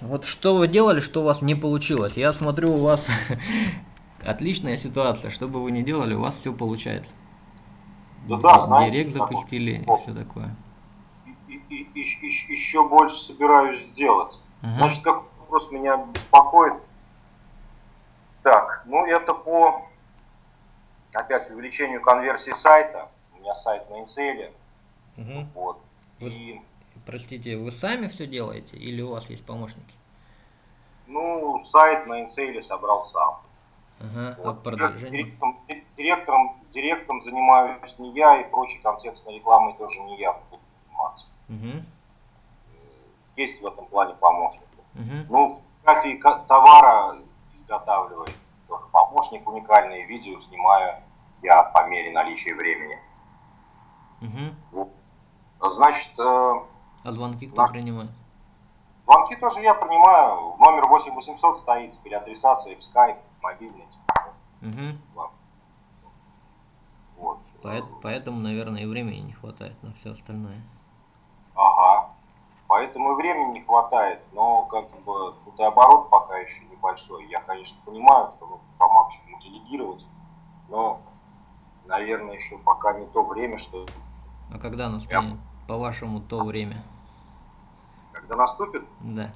вот 0.00 0.24
что 0.26 0.56
вы 0.56 0.68
делали, 0.68 1.00
что 1.00 1.22
у 1.22 1.24
вас 1.24 1.42
не 1.42 1.54
получилось? 1.54 2.14
Я 2.16 2.32
смотрю, 2.32 2.74
у 2.74 2.78
вас 2.82 3.08
отличная 4.24 4.76
ситуация. 4.76 5.30
Что 5.30 5.48
бы 5.48 5.62
вы 5.62 5.70
ни 5.70 5.82
делали, 5.82 6.14
у 6.14 6.20
вас 6.20 6.36
все 6.36 6.52
получается. 6.52 7.12
Да, 8.28 8.36
да, 8.36 8.66
знаете, 8.66 8.90
Директ 8.90 9.12
запустили 9.14 9.72
и 9.86 10.02
все 10.02 10.12
такое. 10.12 10.54
И, 11.48 11.54
и- 11.70 11.88
и, 11.94 12.52
еще 12.52 12.86
больше 12.86 13.16
собираюсь 13.18 13.86
сделать. 13.92 14.38
Мгм. 14.62 14.74
Значит, 14.74 15.02
как 15.04 15.22
вопрос 15.46 15.70
меня 15.70 15.96
беспокоит. 15.96 16.74
Так, 18.42 18.82
ну 18.86 19.06
это 19.06 19.32
по, 19.34 19.86
опять, 21.14 21.50
увеличению 21.50 22.00
конверсии 22.02 22.52
сайта. 22.62 23.08
У 23.34 23.40
меня 23.40 23.54
сайт 23.56 23.88
на 23.90 24.00
Инцеле. 24.02 24.52
Мгм. 25.16 25.48
Вот. 25.54 25.78
Вы- 26.20 26.28
И, 26.28 26.60
Простите, 27.04 27.56
вы 27.56 27.70
сами 27.70 28.08
все 28.08 28.26
делаете 28.26 28.76
или 28.76 29.02
у 29.02 29.12
вас 29.12 29.28
есть 29.30 29.44
помощники? 29.44 29.94
ну, 31.08 31.64
сайт 31.66 32.04
на 32.08 32.22
Инцеле 32.24 32.62
собрал 32.64 33.04
сам. 33.12 33.38
Ага, 34.00 34.36
а 34.38 34.42
Вот. 34.42 34.62
продвижение? 34.64 35.22
Директором, 35.22 35.58
директором, 35.96 36.60
директором 36.72 37.22
занимаюсь 37.22 37.94
не 37.98 38.12
я, 38.14 38.40
и 38.40 38.50
прочей 38.50 38.78
контекстной 38.78 39.36
рекламой 39.36 39.74
тоже 39.74 39.96
не 40.00 40.18
я 40.18 40.32
буду 40.32 40.60
заниматься. 40.84 41.26
Угу, 41.48 41.84
Есть 43.36 43.62
в 43.62 43.66
этом 43.66 43.86
плане 43.86 44.14
помощник. 44.14 44.65
Угу, 44.96 45.26
Ну, 45.28 45.62
фотографии 45.80 46.16
ка- 46.16 46.44
товара 46.48 47.16
изготавливает 47.60 48.34
тоже 48.68 48.84
помощник, 48.92 49.46
уникальные 49.48 50.06
видео 50.06 50.40
снимаю 50.42 51.02
я 51.42 51.62
по 51.64 51.86
мере 51.88 52.10
наличия 52.12 52.54
времени. 52.54 52.98
угу. 54.22 54.90
Значит, 55.60 56.12
э, 56.18 56.22
А 57.04 57.12
звонки 57.12 57.46
кто 57.46 57.62
Наш- 57.62 57.70
принимает? 57.70 58.10
звонки 59.04 59.36
тоже 59.36 59.60
я 59.60 59.74
принимаю. 59.74 60.56
Номер 60.58 60.88
8800 60.88 61.60
стоит 61.60 61.94
с 61.94 61.98
переадресацией 61.98 62.76
в 62.76 62.80
Skype, 62.80 63.18
мобильный. 63.42 63.86
Угу. 64.62 64.98
Вот. 67.18 67.38
Поэтому, 68.02 68.40
наверное, 68.40 68.82
и 68.82 68.86
времени 68.86 69.20
не 69.20 69.32
хватает 69.32 69.80
на 69.82 69.92
все 69.94 70.12
остальное. 70.12 70.60
Поэтому 72.68 73.12
и 73.12 73.14
времени 73.16 73.52
не 73.58 73.60
хватает, 73.64 74.20
но 74.32 74.64
как 74.64 74.90
бы 75.04 75.34
тут 75.44 75.58
и 75.58 75.62
оборот 75.62 76.10
пока 76.10 76.36
еще 76.38 76.64
небольшой. 76.64 77.26
Я, 77.26 77.40
конечно, 77.42 77.76
понимаю, 77.84 78.32
что 78.36 78.46
нужно 78.46 78.64
по 78.78 78.88
максимуму 78.88 79.40
делегировать, 79.40 80.04
но, 80.68 81.00
наверное, 81.84 82.34
еще 82.34 82.58
пока 82.58 82.92
не 82.94 83.06
то 83.06 83.22
время, 83.22 83.58
что 83.58 83.86
А 84.52 84.58
когда 84.58 84.88
настанет, 84.88 85.38
по-вашему, 85.68 86.20
то 86.20 86.42
время? 86.44 86.82
когда 88.12 88.34
наступит, 88.36 88.82
Да. 89.00 89.30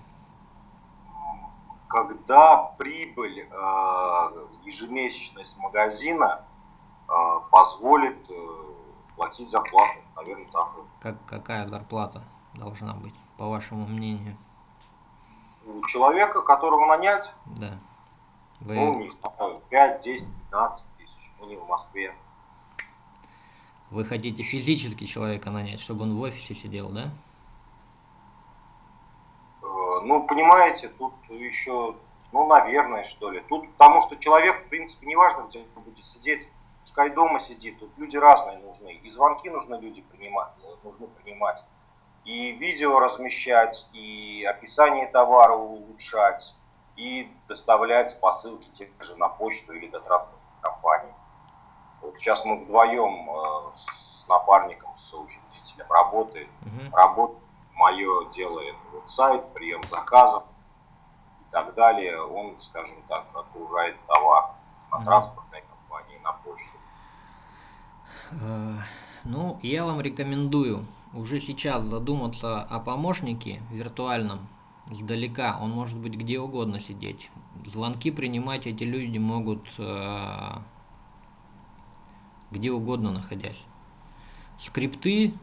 когда 1.89 2.57
прибыль 2.79 3.47
э, 3.49 4.47
ежемесячная 4.65 5.45
с 5.45 5.57
магазина 5.59 6.41
э, 7.09 7.13
позволит 7.51 8.19
э, 8.29 8.49
платить 9.15 9.51
зарплату, 9.51 9.99
наверное, 10.17 10.47
так. 10.53 10.69
Как, 11.01 11.17
какая 11.27 11.69
зарплата 11.69 12.23
должна 12.55 12.95
быть, 12.95 13.15
по 13.37 13.49
вашему 13.49 13.87
мнению? 13.87 14.37
У 15.67 15.85
человека, 15.87 16.43
которого 16.43 16.87
нанять, 16.87 17.25
Да. 17.47 17.79
ну, 18.61 18.95
Вы, 18.95 19.05
не 19.05 19.11
знаю, 19.11 19.61
5, 19.71 20.03
10, 20.03 20.27
15 20.51 20.87
тысяч, 20.99 21.33
ну, 21.39 21.47
не 21.47 21.57
в 21.57 21.67
Москве. 21.67 22.15
вы 23.91 24.05
хотите 24.05 24.43
физически 24.43 25.05
человека 25.05 25.51
нанять, 25.51 25.81
чтобы 25.81 26.03
он 26.05 26.17
в 26.17 26.21
офисе 26.21 26.55
сидел, 26.55 26.89
да? 26.91 27.11
Э, 29.63 30.01
Ну, 30.03 30.23
понимаете, 30.27 30.89
тут 30.89 31.13
еще, 31.29 31.95
ну, 32.33 32.47
наверное, 32.47 33.05
что 33.09 33.31
ли. 33.31 33.41
Тут 33.49 33.71
потому 33.73 34.03
что 34.03 34.17
человек, 34.17 34.65
в 34.65 34.69
принципе, 34.69 35.07
не 35.07 35.17
важно, 35.17 35.47
где 35.49 35.67
он 35.77 35.83
будет 35.83 36.05
сидеть, 36.07 36.49
пускай 36.85 37.11
дома 37.11 37.41
сидит, 37.41 37.79
тут 37.79 37.91
люди 37.99 38.17
разные 38.17 38.59
нужны. 38.59 38.95
И 38.95 39.11
звонки 39.11 39.51
нужно 39.51 39.75
люди 39.81 40.03
принимать, 40.03 40.53
нужно 40.83 41.07
принимать. 41.23 41.63
И 42.25 42.53
видео 42.53 42.99
размещать, 43.01 43.87
и 43.93 44.45
описание 44.45 45.07
товара 45.09 45.55
улучшать, 45.55 46.45
и 46.97 47.31
доставлять 47.49 48.21
посылки 48.21 48.69
те 48.77 48.91
же 49.01 49.17
на 49.17 49.29
почту 49.29 49.73
или 49.73 49.89
до 49.89 50.01
транспортной 50.01 50.41
компании. 50.61 51.15
Вот 52.03 52.15
сейчас 52.19 52.45
мы 52.45 52.59
вдвоем 52.65 53.31
э, 53.31 53.71
с 54.25 54.29
напарником, 54.29 54.91
с 54.99 55.11
соучредителем 55.11 55.91
работаем. 55.91 56.49
Угу. 56.63 56.97
Работа 56.97 57.35
мое 57.75 58.31
дело 58.33 58.61
это 58.61 58.79
вот 58.93 59.11
сайт, 59.13 59.53
прием 59.55 59.83
заказов 59.91 60.45
и 61.41 61.53
так 61.53 61.75
далее. 61.75 62.21
Он, 62.23 62.55
скажем 62.61 63.03
так, 63.09 63.25
отгружает 63.35 63.97
товар 64.07 64.51
на 64.91 64.99
Мгм. 64.99 65.07
транспортной 65.07 65.63
компании, 65.63 66.19
на 66.23 66.33
почту. 66.33 66.77
Э, 68.33 68.83
Ну, 69.25 69.59
я 69.63 69.85
вам 69.85 70.01
рекомендую 70.01 70.87
уже 71.13 71.41
сейчас 71.41 71.83
задуматься 71.85 72.63
о 72.63 72.81
помощнике 72.81 73.63
виртуальном 73.71 74.49
издалека. 74.91 75.59
Он 75.61 75.71
может 75.71 75.99
быть 75.99 76.15
где 76.15 76.39
угодно 76.39 76.81
сидеть. 76.81 77.31
Звонки 77.67 78.11
принимать 78.11 78.67
эти 78.67 78.85
люди 78.85 79.19
могут 79.19 79.67
э, 79.79 80.59
где 82.51 82.71
угодно 82.71 83.13
находясь. 83.13 83.61
Скрипты 84.59 85.35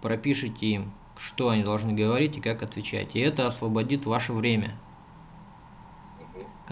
пропишите 0.00 0.66
им, 0.66 0.92
что 1.18 1.50
они 1.50 1.62
должны 1.62 1.92
говорить 1.92 2.36
и 2.36 2.40
как 2.40 2.62
отвечать. 2.62 3.14
И 3.14 3.20
это 3.20 3.46
освободит 3.46 4.06
ваше 4.06 4.32
время. 4.32 4.78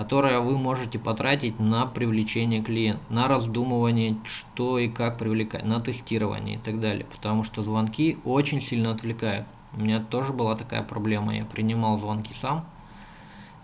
Которое 0.01 0.41
вы 0.41 0.57
можете 0.57 0.99
потратить 0.99 1.61
на 1.61 1.85
привлечение 1.85 2.63
клиента, 2.63 3.03
на 3.11 3.29
раздумывание, 3.29 4.17
что 4.25 4.79
и 4.79 4.89
как 4.89 5.19
привлекать, 5.19 5.63
на 5.67 5.79
тестирование 5.79 6.57
и 6.57 6.59
так 6.59 6.81
далее. 6.81 7.05
Потому 7.05 7.45
что 7.45 7.63
звонки 7.63 8.17
очень 8.25 8.63
сильно 8.63 8.93
отвлекают. 8.93 9.47
У 9.75 9.81
меня 9.83 10.01
тоже 10.01 10.33
была 10.33 10.57
такая 10.57 10.83
проблема. 10.83 11.37
Я 11.37 11.45
принимал 11.45 11.99
звонки 11.99 12.33
сам. 12.33 12.65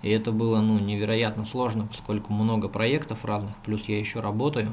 И 0.02 0.10
это 0.10 0.30
было 0.30 0.60
ну, 0.60 0.78
невероятно 0.78 1.46
сложно, 1.46 1.86
поскольку 1.86 2.34
много 2.34 2.68
проектов 2.68 3.24
разных, 3.24 3.56
плюс 3.64 3.84
я 3.86 3.98
еще 3.98 4.20
работаю. 4.20 4.72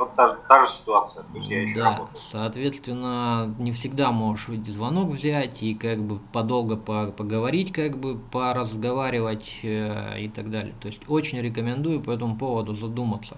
Вот 0.00 0.16
та, 0.16 0.32
та 0.48 0.64
же 0.64 0.72
ситуация, 0.72 1.22
то 1.24 1.36
есть 1.38 1.50
я 1.50 1.60
еще 1.62 1.74
Да, 1.74 1.90
работаю. 1.92 2.16
соответственно, 2.18 3.54
не 3.58 3.70
всегда 3.72 4.10
можешь 4.12 4.48
ведь 4.48 4.66
звонок 4.66 5.10
взять 5.10 5.62
и 5.62 5.74
как 5.74 6.02
бы 6.02 6.18
подолго 6.32 6.76
по- 6.78 7.12
поговорить, 7.12 7.70
как 7.70 7.98
бы 7.98 8.16
поразговаривать 8.18 9.60
э, 9.62 10.20
и 10.22 10.28
так 10.30 10.50
далее. 10.50 10.72
То 10.80 10.88
есть 10.88 11.02
очень 11.06 11.38
рекомендую 11.42 12.00
по 12.00 12.12
этому 12.12 12.36
поводу 12.38 12.74
задуматься. 12.74 13.36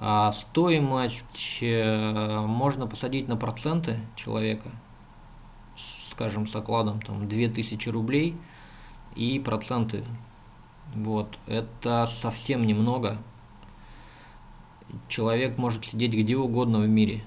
А 0.00 0.32
стоимость 0.32 1.58
э, 1.60 2.40
можно 2.40 2.88
посадить 2.88 3.28
на 3.28 3.36
проценты 3.36 4.00
человека, 4.16 4.70
скажем, 6.10 6.48
с 6.48 6.56
окладом 6.56 7.00
там 7.02 7.28
2000 7.28 7.88
рублей 7.88 8.36
и 9.14 9.38
проценты. 9.38 10.04
Вот, 10.94 11.38
это 11.46 12.06
совсем 12.06 12.66
немного, 12.66 13.18
человек 15.08 15.58
может 15.58 15.84
сидеть 15.84 16.12
где 16.14 16.36
угодно 16.36 16.78
в 16.78 16.88
мире. 16.88 17.22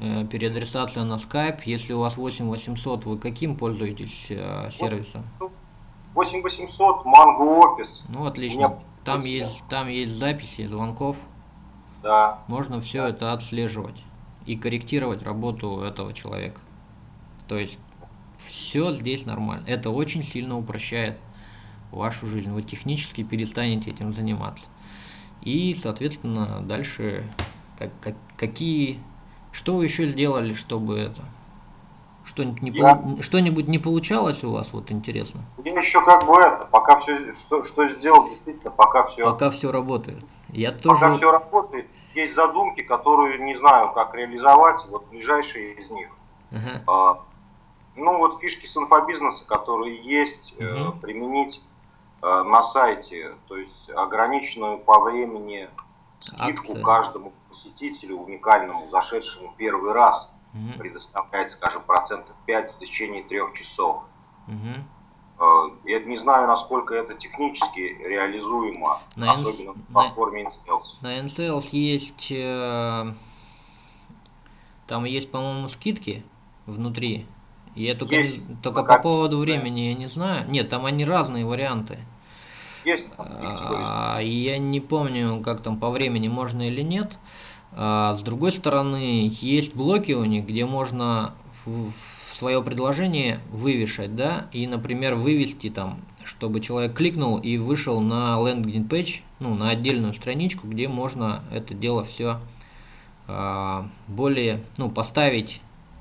Э, 0.00 0.24
Переадресация 0.26 1.04
на 1.04 1.14
Skype. 1.14 1.60
Если 1.64 1.92
у 1.92 2.00
вас 2.00 2.16
8800, 2.16 3.04
вы 3.06 3.18
каким 3.18 3.56
пользуетесь 3.56 4.26
э, 4.30 4.70
сервисом? 4.78 5.24
8800, 6.14 7.04
Mango 7.06 7.60
Office, 7.60 8.02
Ну, 8.08 8.24
отлично. 8.26 8.58
меня 8.58 8.78
Там 9.04 9.24
есть, 9.24 9.62
там 9.68 9.88
есть 9.88 10.12
записи 10.12 10.64
звонков. 10.66 11.16
да. 12.02 12.38
Можно 12.46 12.80
все 12.80 13.06
это 13.06 13.32
отслеживать 13.32 14.00
и 14.46 14.56
корректировать 14.56 15.22
работу 15.22 15.80
этого 15.80 16.12
человека. 16.12 16.60
То 17.48 17.56
есть 17.58 17.78
все 18.46 18.92
здесь 18.92 19.26
нормально. 19.26 19.64
Это 19.66 19.90
очень 19.90 20.22
сильно 20.22 20.56
упрощает 20.56 21.18
вашу 21.90 22.26
жизнь. 22.28 22.50
Вы 22.52 22.62
технически 22.62 23.22
перестанете 23.24 23.90
этим 23.90 24.12
заниматься. 24.12 24.66
И, 25.44 25.74
соответственно, 25.74 26.62
дальше 26.62 27.24
как, 27.78 27.90
как- 28.00 28.14
какие, 28.36 28.98
что 29.52 29.76
вы 29.76 29.84
еще 29.84 30.06
сделали, 30.06 30.54
чтобы 30.54 30.98
это, 30.98 31.22
что-нибудь 32.24 32.62
не, 32.62 32.70
Я- 32.70 33.02
что-нибудь 33.20 33.68
не 33.68 33.78
получалось 33.78 34.42
у 34.42 34.50
вас, 34.50 34.72
вот 34.72 34.90
интересно. 34.90 35.42
Я 35.62 35.78
еще 35.80 36.02
как 36.04 36.24
бы 36.26 36.32
это, 36.40 36.66
пока 36.70 36.98
все, 37.00 37.34
что, 37.34 37.62
что 37.64 37.88
сделал, 37.90 38.28
действительно, 38.28 38.70
пока 38.70 39.06
все, 39.08 39.22
Пока 39.24 39.50
все 39.50 39.70
работает. 39.70 40.24
Я 40.48 40.72
пока 40.72 40.82
тоже, 40.82 41.16
все 41.18 41.30
работает, 41.30 41.86
есть 42.14 42.34
задумки, 42.34 42.82
которые 42.82 43.38
не 43.38 43.58
знаю, 43.58 43.92
как 43.92 44.14
реализовать, 44.14 44.80
вот 44.88 45.06
ближайшие 45.08 45.74
из 45.74 45.90
них. 45.90 46.08
Ага, 46.50 46.82
А, 46.86 47.18
Ну 47.96 48.18
вот 48.18 48.40
фишки 48.40 48.66
с 48.66 48.76
инфобизнеса, 48.76 49.44
которые 49.44 50.02
есть, 50.02 50.54
э, 50.58 50.64
Мгм. 50.64 50.98
применить 51.00 51.56
э, 51.56 51.73
на 52.44 52.62
сайте, 52.72 53.34
то 53.48 53.56
есть 53.56 53.90
ограниченную 53.94 54.78
по 54.78 55.00
времени 55.00 55.68
скидку 56.20 56.72
Акция. 56.72 56.82
каждому 56.82 57.32
посетителю 57.50 58.18
уникальному, 58.18 58.88
зашедшему 58.90 59.52
первый 59.56 59.92
раз, 59.92 60.30
мгм, 60.54 60.78
предоставляет, 60.78 61.52
скажем, 61.52 61.82
процентов 61.82 62.34
5 62.46 62.72
в 62.74 62.78
течение 62.78 63.22
трех 63.24 63.52
часов. 63.54 64.02
Э, 64.48 65.42
Я 65.84 65.98
не 66.00 66.16
знаю, 66.16 66.46
насколько 66.46 66.94
это 66.94 67.14
технически 67.14 67.80
реализуемо, 67.80 69.00
На 69.16 69.32
особенно 69.32 69.72
в 69.72 69.76
на- 69.76 69.92
платформе 69.92 70.44
InSales. 70.44 70.84
На 71.02 71.18
NSales 71.20 71.68
есть, 71.72 72.28
э, 72.30 73.12
там 74.86 75.04
есть, 75.04 75.30
по-моему, 75.30 75.68
скидки 75.68 76.24
внутри, 76.66 77.26
Я 77.74 77.94
только, 77.96 78.14
есть, 78.14 78.40
только 78.62 78.84
по 78.84 78.98
поводу 79.00 79.38
времени 79.38 79.80
я 79.80 79.94
не 79.94 80.06
знаю. 80.06 80.48
Нет, 80.48 80.70
там 80.70 80.86
они 80.86 81.04
разные 81.04 81.44
варианты. 81.44 81.98
Есть. 82.84 83.06
А, 83.18 84.18
я 84.20 84.58
не 84.58 84.80
помню, 84.80 85.40
как 85.40 85.62
там 85.62 85.78
по 85.78 85.90
времени 85.90 86.28
можно 86.28 86.68
или 86.68 86.82
нет. 86.82 87.16
А, 87.72 88.14
с 88.14 88.22
другой 88.22 88.52
стороны, 88.52 89.30
есть 89.40 89.74
блоки 89.74 90.12
у 90.12 90.24
них, 90.24 90.46
где 90.46 90.66
можно 90.66 91.34
в, 91.64 91.92
свое 92.36 92.62
предложение 92.62 93.40
вывешать, 93.50 94.14
да, 94.14 94.48
и, 94.52 94.66
например, 94.66 95.14
вывести 95.14 95.70
там, 95.70 96.00
чтобы 96.24 96.60
человек 96.60 96.94
кликнул 96.94 97.38
и 97.38 97.56
вышел 97.56 98.00
на 98.00 98.38
лендинг 98.46 98.90
пейдж, 98.90 99.20
ну, 99.40 99.54
на 99.54 99.70
отдельную 99.70 100.12
страничку, 100.14 100.66
где 100.66 100.88
можно 100.88 101.42
это 101.50 101.74
дело 101.74 102.04
все 102.04 102.40
а, 103.26 103.88
более, 104.08 104.62
ну, 104.76 104.90
поставить 104.90 105.60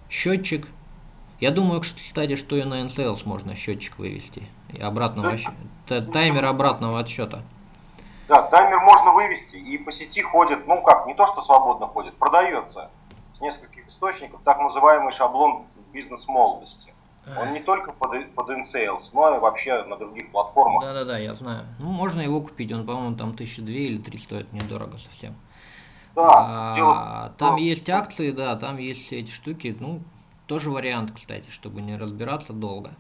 счетчик. 0.10 0.68
Я 1.40 1.52
думаю, 1.52 1.82
кстати, 1.82 2.36
что 2.36 2.56
и 2.56 2.64
на 2.64 2.84
NSales 2.84 3.22
можно 3.26 3.56
счетчик 3.56 3.98
вывести. 3.98 4.44
Обратного, 4.82 5.38
таймер 5.88 6.46
обратного 6.46 7.00
отсчета. 7.00 7.44
Да, 8.28 8.42
таймер 8.44 8.80
можно 8.80 9.12
вывести, 9.12 9.58
и 9.58 9.78
по 9.78 9.92
сети 9.92 10.22
ходит, 10.22 10.66
ну 10.68 10.82
как, 10.82 11.06
не 11.08 11.14
то 11.14 11.28
что 11.28 11.42
свободно 11.42 11.88
ходит, 11.88 12.16
продается 12.16 12.90
с 13.38 13.42
нескольких 13.42 13.88
источников 13.88 14.42
так 14.44 14.60
называемый 14.60 15.14
шаблон 15.14 15.64
бизнес-молодости. 15.92 16.94
Он 17.40 17.54
не 17.54 17.62
только 17.62 17.94
под, 17.94 18.34
под 18.34 18.50
InSales, 18.50 19.04
но 19.14 19.36
и 19.36 19.40
вообще 19.40 19.84
на 19.84 19.96
других 19.96 20.30
платформах. 20.32 20.82
Да-да-да, 20.82 21.18
я 21.18 21.34
знаю. 21.34 21.66
Ну, 21.80 21.90
можно 21.92 22.20
его 22.20 22.42
купить, 22.42 22.72
он, 22.74 22.86
по-моему, 22.86 23.16
там 23.16 23.36
тысячи 23.36 23.62
две 23.62 23.88
или 23.88 23.98
три 23.98 24.18
стоит, 24.18 24.52
недорого 24.52 24.98
совсем. 24.98 25.36
Да, 26.16 26.30
а, 26.30 26.76
дело... 26.76 27.34
Там 27.38 27.56
есть 27.56 27.90
акции, 27.90 28.32
да, 28.32 28.56
там 28.56 28.78
есть 28.78 29.06
все 29.06 29.22
эти 29.22 29.32
штуки, 29.32 29.76
ну, 29.80 30.02
тоже 30.48 30.70
вариант, 30.70 31.14
кстати, 31.16 31.50
чтобы 31.50 31.82
не 31.82 31.96
разбираться 31.96 32.52
долго. 32.52 32.92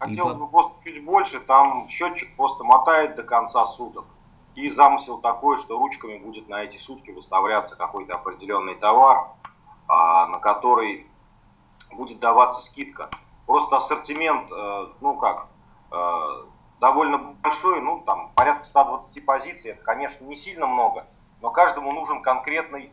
Хотел 0.00 0.34
бы 0.34 0.48
просто 0.48 0.72
чуть 0.82 1.04
больше, 1.04 1.40
там 1.40 1.86
счетчик 1.90 2.34
просто 2.34 2.64
мотает 2.64 3.16
до 3.16 3.22
конца 3.22 3.66
суток. 3.66 4.06
И 4.54 4.70
замысел 4.70 5.18
такой, 5.18 5.58
что 5.58 5.78
ручками 5.78 6.16
будет 6.16 6.48
на 6.48 6.62
эти 6.62 6.78
сутки 6.78 7.10
выставляться 7.10 7.76
какой-то 7.76 8.14
определенный 8.14 8.76
товар, 8.76 9.28
а, 9.86 10.26
на 10.28 10.38
который 10.38 11.06
будет 11.92 12.18
даваться 12.18 12.62
скидка. 12.70 13.10
Просто 13.46 13.76
ассортимент, 13.76 14.50
э, 14.50 14.86
ну 15.00 15.16
как, 15.16 15.48
э, 15.92 16.44
довольно 16.80 17.18
большой, 17.18 17.82
ну 17.82 18.00
там 18.06 18.30
порядка 18.34 18.64
120 18.64 19.26
позиций, 19.26 19.72
это, 19.72 19.82
конечно, 19.82 20.24
не 20.24 20.36
сильно 20.36 20.66
много, 20.66 21.04
но 21.42 21.50
каждому 21.50 21.92
нужен 21.92 22.22
конкретный 22.22 22.90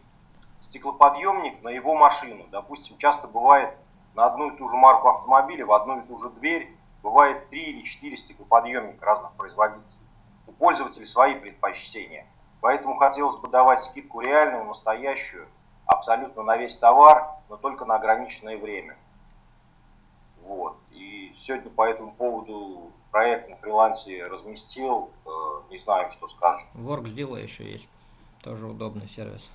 стеклоподъемник 0.63 1.63
на 1.63 1.69
его 1.69 1.95
машину. 1.95 2.45
Допустим, 2.51 2.97
часто 2.97 3.27
бывает 3.27 3.77
на 4.13 4.25
одну 4.25 4.49
и 4.49 4.57
ту 4.57 4.67
же 4.67 4.75
марку 4.75 5.07
автомобиля, 5.09 5.65
в 5.65 5.71
одну 5.71 5.99
и 5.99 6.07
ту 6.07 6.17
же 6.17 6.29
дверь, 6.31 6.76
бывает 7.07 7.49
3 7.49 7.63
или 7.63 7.81
4 7.83 8.17
стеклоподъемника 8.17 9.05
разных 9.05 9.31
производителей 9.33 9.97
у 10.45 10.51
пользователей 10.51 11.05
свои 11.07 11.35
предпочтения. 11.35 12.25
Поэтому 12.59 12.95
хотелось 12.97 13.39
бы 13.39 13.47
давать 13.47 13.83
скидку 13.85 14.19
реальную, 14.19 14.65
настоящую, 14.65 15.47
абсолютно 15.85 16.43
на 16.43 16.57
весь 16.57 16.75
товар, 16.77 17.29
но 17.49 17.55
только 17.55 17.85
на 17.85 17.95
ограниченное 17.95 18.57
время. 18.57 18.97
Вот. 20.43 20.75
И 20.91 21.33
сегодня 21.45 21.69
по 21.69 21.87
этому 21.87 22.11
поводу 22.11 22.91
проект 23.11 23.49
на 23.49 23.55
фрилансе 23.57 24.25
разместил, 24.27 25.09
э, 25.25 25.29
не 25.71 25.79
знаю, 25.79 26.11
что 26.11 26.27
скажешь. 26.29 26.67
Work 26.75 27.07
сделай 27.07 27.43
еще 27.43 27.63
есть, 27.63 27.89
тоже 28.43 28.67
удобный 28.67 29.07
сервис. 29.07 29.49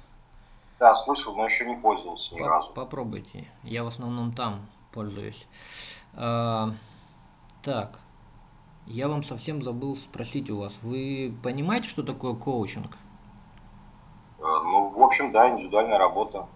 Да, 0.79 0.95
слышал, 1.05 1.37
но 1.37 1.47
еще 1.47 1.67
не 1.67 1.77
пользовался 1.77 2.35
ни 2.35 2.41
По 2.41 2.49
разу. 2.49 2.73
Попробуйте, 2.73 3.47
я 3.63 3.85
в 3.85 3.89
основном 3.89 4.33
там 4.33 4.67
пользуюсь. 4.93 5.47
Так, 7.63 8.01
я 8.87 9.07
вам 9.07 9.23
совсем 9.23 9.63
забыл 9.63 9.97
спросить 9.97 10.51
у 10.51 10.59
вас. 10.59 10.77
Вы 10.83 11.33
понимаете, 11.45 11.89
что 11.89 12.03
такое 12.03 12.35
коучинг? 12.35 12.97
Э, 14.41 14.43
ну, 14.43 14.89
в 14.89 15.01
общем, 15.01 15.31
да, 15.31 15.49
индивидуальная 15.51 15.99
работа 15.99 16.47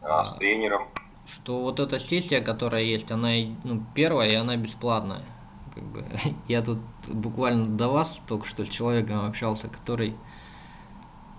э, 0.00 0.06
а, 0.06 0.24
с 0.24 0.36
тренером. 0.36 0.88
Что 1.26 1.60
вот 1.60 1.80
эта 1.80 1.98
сессия, 1.98 2.40
которая 2.40 2.82
есть, 2.82 3.10
она 3.10 3.32
ну, 3.62 3.82
первая, 3.94 4.30
и 4.30 4.34
она 4.34 4.56
бесплатная. 4.56 5.22
Как 5.74 5.84
бы, 5.84 6.06
я 6.48 6.62
тут 6.62 6.78
буквально 7.08 7.66
до 7.66 7.88
вас 7.88 8.18
только 8.26 8.46
что 8.46 8.64
с 8.64 8.68
человеком 8.68 9.26
общался, 9.26 9.68
который 9.68 10.16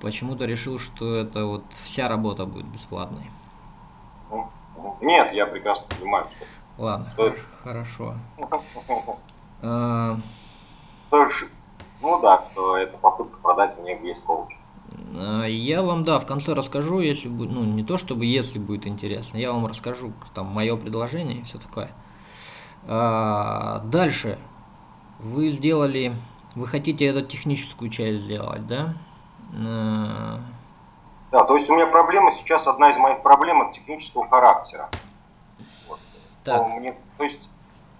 почему-то 0.01 0.45
решил, 0.45 0.77
что 0.77 1.15
это 1.15 1.47
вот 1.47 1.63
вся 1.81 2.07
работа 2.07 2.45
будет 2.45 2.67
бесплатной. 2.67 3.25
Ну, 4.29 4.51
нет, 5.01 5.33
я 5.33 5.47
прекрасно 5.47 5.87
понимаю, 5.97 6.27
что... 6.35 6.45
Ладно, 6.77 7.09
что... 7.11 7.33
хорошо. 7.63 8.15
А, 9.61 10.19
ну 12.01 12.21
да, 12.21 12.43
что 12.51 12.77
это 12.77 12.97
попытка 12.97 13.37
продать 13.37 13.79
мне 13.79 13.97
весь 13.97 14.19
коуч. 14.19 14.53
А, 15.15 15.45
я 15.45 15.81
вам, 15.81 16.03
да, 16.03 16.19
в 16.19 16.25
конце 16.25 16.53
расскажу, 16.53 16.99
если 16.99 17.29
будет, 17.29 17.51
ну, 17.51 17.63
не 17.63 17.83
то 17.83 17.97
чтобы, 17.97 18.25
если 18.25 18.59
будет 18.59 18.85
интересно, 18.85 19.37
я 19.37 19.51
вам 19.51 19.65
расскажу, 19.65 20.13
там, 20.33 20.47
мое 20.47 20.75
предложение 20.75 21.37
и 21.37 21.43
все 21.43 21.57
такое. 21.57 21.89
А, 22.87 23.79
дальше. 23.85 24.37
Вы 25.19 25.49
сделали, 25.49 26.13
вы 26.55 26.67
хотите 26.67 27.05
эту 27.05 27.21
техническую 27.23 27.89
часть 27.89 28.23
сделать, 28.23 28.67
да? 28.67 28.93
А... 29.53 30.39
Да, 31.31 31.43
то 31.43 31.57
есть 31.57 31.69
у 31.69 31.75
меня 31.75 31.87
проблема 31.87 32.31
сейчас, 32.33 32.67
одна 32.67 32.91
из 32.91 32.97
моих 32.97 33.23
проблем, 33.23 33.61
это 33.63 33.73
технического 33.73 34.27
характера. 34.27 34.89
Так. 36.45 36.67
Мне, 36.67 36.95
то 37.17 37.23
есть 37.23 37.41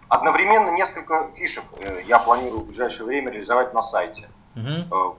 Одновременно 0.08 0.70
несколько 0.70 1.32
фишек 1.36 1.64
э, 1.80 2.04
я 2.06 2.20
планирую 2.20 2.62
в 2.62 2.68
ближайшее 2.68 3.06
время 3.06 3.32
реализовать 3.32 3.74
на 3.74 3.82
сайте. 3.84 4.30
Uh-huh. 4.56 5.18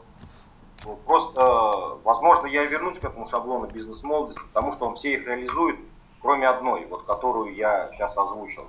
Просто, 1.04 1.98
возможно, 2.04 2.46
я 2.46 2.64
вернусь 2.64 2.98
к 2.98 3.04
этому 3.04 3.28
шаблону 3.28 3.66
бизнес-молодости, 3.66 4.40
потому 4.52 4.74
что 4.74 4.86
он 4.86 4.96
все 4.96 5.14
их 5.14 5.26
реализует, 5.26 5.80
кроме 6.22 6.48
одной, 6.48 6.86
вот 6.86 7.02
которую 7.02 7.56
я 7.56 7.90
сейчас 7.92 8.16
озвучил. 8.16 8.66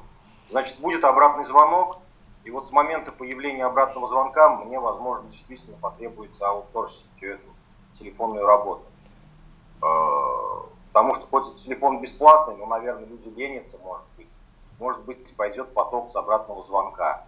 Значит, 0.49 0.79
будет 0.79 1.03
обратный 1.03 1.45
звонок, 1.45 1.99
и 2.43 2.49
вот 2.49 2.67
с 2.67 2.71
момента 2.71 3.11
появления 3.11 3.65
обратного 3.65 4.07
звонка 4.07 4.49
мне, 4.49 4.79
возможно, 4.79 5.29
действительно 5.29 5.77
потребуется 5.77 6.47
аутсорсить 6.47 7.05
всю 7.17 7.27
эту 7.27 7.47
телефонную 7.99 8.47
работу. 8.47 8.83
Потому 10.91 11.15
что 11.15 11.27
хоть 11.29 11.63
телефон 11.63 12.01
бесплатный, 12.01 12.55
но, 12.55 12.65
наверное, 12.65 13.05
люди 13.05 13.29
ленятся, 13.29 13.77
может 13.77 14.06
может 14.79 15.03
быть, 15.05 15.35
пойдет 15.35 15.73
поток 15.73 16.11
с 16.11 16.15
обратного 16.15 16.65
звонка. 16.65 17.25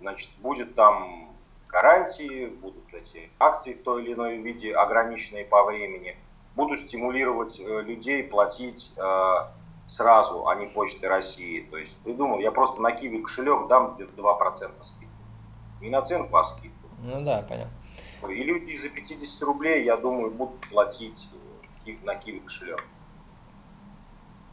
Значит, 0.00 0.30
будет 0.38 0.74
там 0.74 1.30
гарантии, 1.68 2.46
будут 2.46 2.92
эти 2.92 3.30
акции 3.38 3.74
в 3.74 3.82
той 3.82 4.04
или 4.04 4.14
иной 4.14 4.38
виде, 4.38 4.74
ограниченные 4.74 5.44
по 5.44 5.64
времени, 5.64 6.16
будут 6.54 6.86
стимулировать 6.88 7.58
э, 7.58 7.82
людей 7.82 8.24
платить 8.24 8.92
э, 8.96 9.34
сразу, 9.88 10.48
а 10.48 10.54
не 10.54 10.66
почтой 10.66 11.08
России. 11.08 11.66
То 11.70 11.78
есть 11.78 11.96
придумал, 11.98 12.40
я 12.40 12.50
просто 12.52 12.80
на 12.80 12.92
Киви 12.92 13.22
кошелек 13.22 13.68
дам 13.68 13.94
где-то 13.94 14.12
2% 14.20 14.54
скидку. 14.56 15.06
Не 15.80 15.90
на 15.90 16.02
ценку, 16.02 16.36
а 16.36 16.44
скидку. 16.56 16.88
Ну 17.02 17.22
да, 17.22 17.44
понятно. 17.48 17.72
И 18.28 18.42
люди 18.44 18.78
за 18.78 18.88
50 18.88 19.42
рублей, 19.42 19.84
я 19.84 19.96
думаю, 19.96 20.30
будут 20.30 20.60
платить 20.68 21.28
э, 21.86 21.92
на 22.02 22.14
Киви 22.16 22.40
кошелек. 22.40 22.84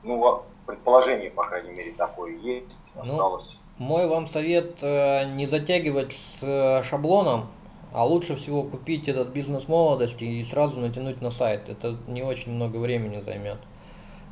Ну, 0.03 0.43
предположение, 0.69 1.31
по 1.31 1.43
крайней 1.43 1.71
мере, 1.71 1.93
такое 1.93 2.37
есть, 2.37 2.77
ну, 2.95 3.13
осталось. 3.13 3.57
Мой 3.79 4.07
вам 4.07 4.27
совет 4.27 4.77
э, 4.81 5.25
не 5.33 5.47
затягивать 5.47 6.11
с 6.11 6.39
э, 6.41 6.83
шаблоном, 6.83 7.47
а 7.91 8.05
лучше 8.05 8.35
всего 8.35 8.63
купить 8.63 9.07
этот 9.07 9.29
бизнес 9.29 9.67
молодости 9.67 10.23
и 10.23 10.43
сразу 10.43 10.79
натянуть 10.79 11.21
на 11.21 11.31
сайт. 11.31 11.69
Это 11.69 11.97
не 12.07 12.21
очень 12.21 12.51
много 12.51 12.77
времени 12.77 13.21
займет. 13.21 13.57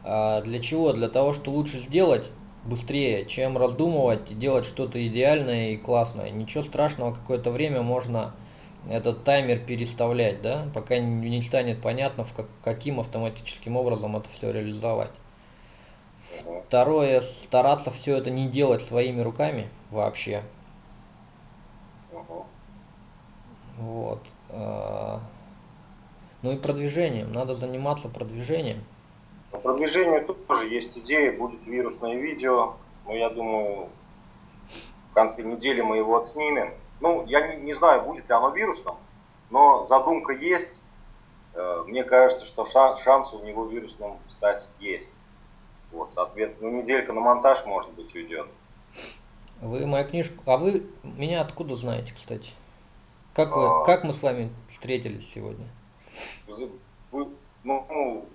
А 0.03 0.41
для 0.41 0.59
чего? 0.59 0.93
Для 0.93 1.09
того, 1.09 1.33
что 1.33 1.49
лучше 1.49 1.79
сделать 1.79 2.25
быстрее, 2.65 3.25
чем 3.25 3.57
раздумывать 3.57 4.29
и 4.29 4.35
делать 4.35 4.65
что-то 4.65 5.05
идеальное 5.07 5.71
и 5.71 5.77
классное. 5.77 6.29
Ничего 6.29 6.63
страшного, 6.63 7.13
какое-то 7.13 7.49
время 7.49 7.81
можно 7.81 8.33
этот 8.89 9.23
таймер 9.23 9.59
переставлять, 9.59 10.41
да, 10.41 10.67
пока 10.73 10.99
не 10.99 11.41
станет 11.41 11.81
понятно, 11.81 12.25
в 12.25 12.33
как, 12.33 12.45
каким 12.63 12.99
автоматическим 12.99 13.75
образом 13.75 14.15
это 14.15 14.29
все 14.29 14.51
реализовать. 14.51 15.11
Второе, 16.67 17.21
стараться 17.21 17.91
все 17.91 18.17
это 18.17 18.29
не 18.29 18.47
делать 18.47 18.81
своими 18.81 19.21
руками 19.21 19.69
вообще. 19.91 20.43
Вот. 23.77 24.19
А, 24.49 25.21
ну 26.41 26.51
и 26.51 26.57
продвижением. 26.57 27.31
Надо 27.31 27.55
заниматься 27.55 28.09
продвижением. 28.09 28.83
По 29.51 29.59
продвижению 29.59 30.25
тут 30.25 30.45
тоже 30.47 30.67
есть 30.67 30.97
идея, 30.97 31.31
будет 31.37 31.65
вирусное 31.65 32.15
видео, 32.15 32.73
но 33.05 33.13
я 33.13 33.29
думаю, 33.29 33.87
в 35.11 35.13
конце 35.13 35.41
недели 35.41 35.81
мы 35.81 35.97
его 35.97 36.17
отснимем. 36.17 36.73
Ну, 36.99 37.25
я 37.27 37.55
не, 37.55 37.63
не 37.63 37.73
знаю, 37.73 38.01
будет 38.01 38.27
ли 38.27 38.35
оно 38.35 38.49
вирусным, 38.49 38.95
но 39.49 39.85
задумка 39.87 40.33
есть. 40.33 40.81
Э, 41.53 41.83
мне 41.87 42.03
кажется, 42.03 42.45
что 42.45 42.65
шанс 42.65 43.33
у 43.33 43.43
него 43.43 43.65
вирусным 43.65 44.17
стать 44.29 44.65
есть. 44.79 45.11
Вот, 45.91 46.11
соответственно, 46.13 46.81
неделька 46.81 47.13
на 47.13 47.21
монтаж, 47.21 47.65
может 47.65 47.91
быть, 47.93 48.13
уйдет. 48.13 48.47
Вы 49.61 49.85
мою 49.85 50.07
книжку... 50.07 50.43
А 50.45 50.57
вы 50.57 50.85
меня 51.03 51.41
откуда 51.41 51.75
знаете, 51.75 52.13
кстати? 52.13 52.51
Как, 53.33 53.55
вы, 53.55 53.65
А. 53.65 53.83
как 53.85 54.03
мы 54.03 54.13
с 54.13 54.21
вами 54.21 54.51
встретились 54.69 55.31
сегодня? 55.31 55.65
Вы- 56.47 56.71
вы- 57.11 57.29
ну, 57.63 57.85
ну, 57.89 58.25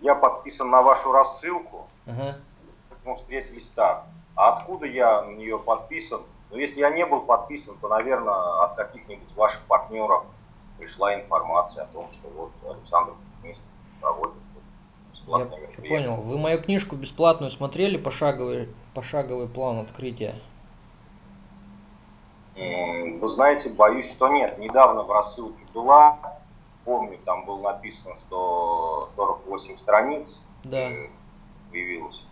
я 0.00 0.14
подписан 0.14 0.70
на 0.70 0.82
вашу 0.82 1.12
рассылку, 1.12 1.86
Ага. 2.06 2.36
мы 3.04 3.16
встретились 3.16 3.68
так. 3.74 4.04
А 4.34 4.56
откуда 4.56 4.86
я 4.86 5.22
на 5.22 5.30
нее 5.30 5.58
подписан? 5.58 6.22
Ну, 6.50 6.56
если 6.58 6.80
я 6.80 6.90
не 6.90 7.04
был 7.06 7.20
подписан, 7.22 7.76
то, 7.80 7.88
наверное, 7.88 8.64
от 8.64 8.74
каких-нибудь 8.76 9.34
ваших 9.34 9.60
партнеров 9.62 10.24
пришла 10.78 11.14
информация 11.14 11.84
о 11.84 11.86
том, 11.86 12.08
что 12.12 12.28
вот 12.28 12.52
Александр 12.76 13.12
Кузьминский 13.34 13.64
проводит 14.00 14.34
Я, 15.26 15.38
я 15.38 15.88
понял. 15.88 16.16
Вы 16.16 16.38
мою 16.38 16.60
книжку 16.62 16.96
бесплатную 16.96 17.50
смотрели, 17.50 17.96
пошаговый, 17.96 18.68
пошаговый 18.94 19.48
план 19.48 19.78
открытия? 19.78 20.36
Вы 22.56 23.28
знаете, 23.28 23.70
боюсь, 23.70 24.10
что 24.12 24.28
нет. 24.28 24.58
Недавно 24.58 25.02
в 25.02 25.10
рассылке 25.10 25.62
была, 25.74 26.18
помню, 26.84 27.18
там 27.24 27.44
было 27.44 27.72
написано, 27.72 28.14
что 28.26 29.10
48 29.16 29.78
страниц 29.78 30.28
Да. 30.64 30.90
э, 30.90 31.08
появилось. 31.70 32.22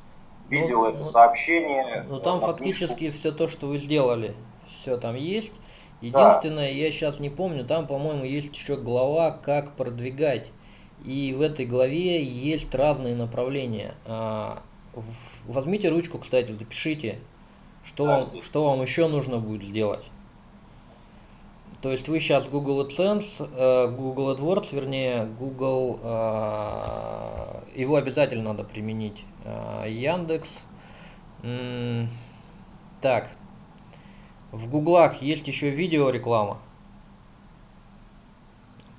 Видел 0.49 0.83
Ну, 0.83 0.89
это 0.89 0.99
ну, 0.99 1.11
сообщение. 1.11 2.07
Ну 2.09 2.21
там 2.21 2.41
фактически 2.41 3.11
все 3.11 3.33
то, 3.33 3.49
что 3.49 3.67
вы 3.67 3.79
сделали, 3.79 4.35
все 4.81 4.97
там 4.97 5.15
есть. 5.15 5.53
Единственное, 6.01 6.71
я 6.71 6.91
сейчас 6.91 7.19
не 7.19 7.31
помню, 7.31 7.65
там, 7.65 7.87
по-моему, 7.87 8.25
есть 8.25 8.55
еще 8.55 8.77
глава, 8.77 9.31
как 9.31 9.75
продвигать. 9.75 10.53
И 11.05 11.35
в 11.37 11.43
этой 11.43 11.67
главе 11.67 12.23
есть 12.23 12.75
разные 12.75 13.15
направления. 13.15 13.95
А, 14.07 14.63
Возьмите 15.47 15.89
ручку, 15.89 16.19
кстати, 16.19 16.53
запишите, 16.53 17.19
что 17.85 18.05
вам, 18.05 18.43
что 18.43 18.65
вам 18.65 18.83
еще 18.83 19.09
нужно 19.09 19.39
будет 19.39 19.69
сделать. 19.69 20.05
То 21.83 21.93
есть 21.93 22.09
вы 22.09 22.19
сейчас 22.19 22.47
Google 22.47 22.87
AdSense, 22.87 23.47
э, 23.55 23.89
Google 23.91 24.35
AdWords, 24.35 24.69
вернее, 24.73 25.27
Google, 25.39 26.01
э, 26.03 27.61
его 27.77 27.97
обязательно 27.97 28.45
надо 28.45 28.65
применить. 28.65 29.23
Э, 29.45 29.85
Яндекс. 29.87 30.49
Так. 33.03 33.29
В 34.51 34.71
Гуглах 34.71 35.21
есть 35.21 35.47
еще 35.47 35.69
видеореклама. 35.69 36.59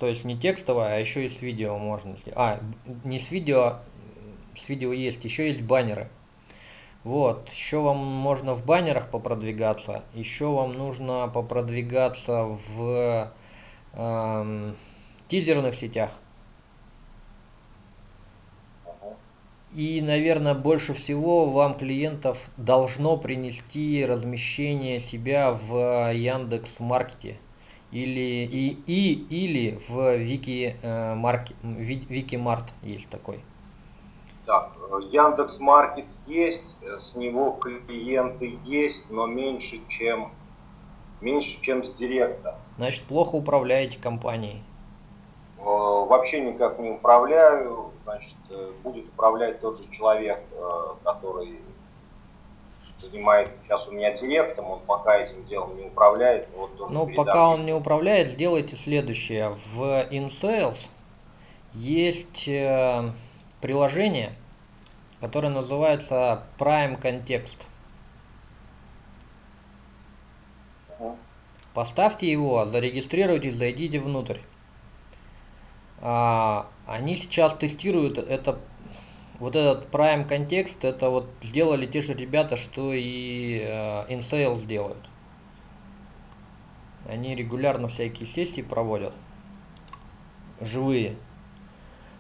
То 0.06 0.10
есть 0.10 0.24
не 0.24 0.38
текстовая, 0.38 0.98
а 0.98 1.00
еще 1.00 1.26
и 1.26 1.30
с 1.30 1.42
видео 1.42 1.80
можно. 1.80 2.16
А, 2.36 2.60
не 3.04 3.20
с 3.20 3.32
видео, 3.32 3.78
с 4.56 4.70
видео 4.70 4.94
есть, 4.94 5.26
еще 5.26 5.48
есть 5.48 5.62
баннеры. 5.62 6.10
Вот, 7.04 7.50
еще 7.50 7.80
вам 7.80 7.98
можно 7.98 8.54
в 8.54 8.64
баннерах 8.64 9.10
попродвигаться, 9.10 10.04
еще 10.14 10.46
вам 10.46 10.74
нужно 10.74 11.28
попродвигаться 11.28 12.56
в 12.68 13.32
эм, 13.94 14.76
тизерных 15.28 15.74
сетях. 15.74 16.12
И, 19.74 20.02
наверное, 20.04 20.54
больше 20.54 20.94
всего 20.94 21.50
вам 21.50 21.74
клиентов 21.74 22.38
должно 22.58 23.18
принести 23.18 24.06
размещение 24.06 25.00
себя 25.00 25.52
в 25.52 26.14
Яндекс 26.14 26.80
Маркете 26.80 27.40
или 27.96 28.46
и, 28.46 28.78
и 28.88 29.26
или 29.30 29.80
в 29.88 30.16
Вики 30.18 30.76
э, 30.82 31.16
Марке- 31.16 31.56
Ви- 31.64 32.06
Викимарт 32.10 32.66
есть 32.84 33.10
такой. 33.10 33.40
Так, 34.46 34.74
Яндекс 35.12 35.60
Маркет 35.60 36.06
есть, 36.28 36.78
с 36.84 37.16
него 37.16 37.52
клиенты 37.54 38.60
есть, 38.66 39.10
но 39.10 39.26
меньше, 39.28 39.80
чем 39.90 40.32
меньше, 41.22 41.58
чем 41.62 41.84
с 41.86 41.94
Директа. 41.96 42.60
Значит, 42.78 43.04
плохо 43.06 43.36
управляете 43.36 43.98
компанией. 43.98 44.62
Э, 45.58 45.64
Вообще 45.64 46.42
никак 46.42 46.78
не 46.80 46.90
управляю, 46.92 47.92
значит, 48.04 48.36
э, 48.50 48.72
будет 48.84 49.06
управлять 49.08 49.62
тот 49.62 49.80
же 49.80 49.86
человек, 49.92 50.44
э, 50.52 50.82
который 51.04 51.58
занимает 53.02 53.50
сейчас 53.64 53.88
у 53.88 53.92
меня 53.92 54.18
директом, 54.18 54.70
он 54.70 54.80
пока 54.82 55.18
этим 55.18 55.46
делом 55.46 55.78
не 55.78 55.86
управляет. 55.86 56.48
Вот 56.56 56.78
тоже 56.78 56.94
Ну, 56.94 57.06
передам 57.06 57.26
пока 57.26 57.50
он 57.50 57.66
не 57.66 57.74
управляет, 57.74 58.30
сделайте 58.30 58.76
следующее. 58.76 59.54
В 59.74 60.08
InSales 60.10 60.88
есть 61.74 62.48
э, 62.48 63.12
приложение, 63.62 64.34
которое 65.20 65.50
называется 65.50 66.44
Prime 66.58 67.00
Context. 67.02 67.58
Поставьте 71.74 72.32
его, 72.32 72.66
зарегистрируйтесь, 72.66 73.56
зайдите 73.56 74.00
внутрь. 74.00 74.38
А, 76.00 76.68
они 76.88 77.18
сейчас 77.18 77.54
тестируют 77.56 78.18
это, 78.18 78.60
вот 79.40 79.56
этот 79.56 79.90
Prime 79.90 80.26
контекст, 80.26 80.86
это 80.86 81.10
вот 81.10 81.28
сделали 81.42 81.86
те 81.86 82.02
же 82.02 82.14
ребята, 82.14 82.56
что 82.56 82.94
и 82.94 83.60
э, 83.60 84.14
InSales 84.14 84.66
делают. 84.66 85.10
Они 87.08 87.36
регулярно 87.36 87.88
всякие 87.88 88.28
сессии 88.28 88.62
проводят, 88.62 89.14
живые. 90.60 91.16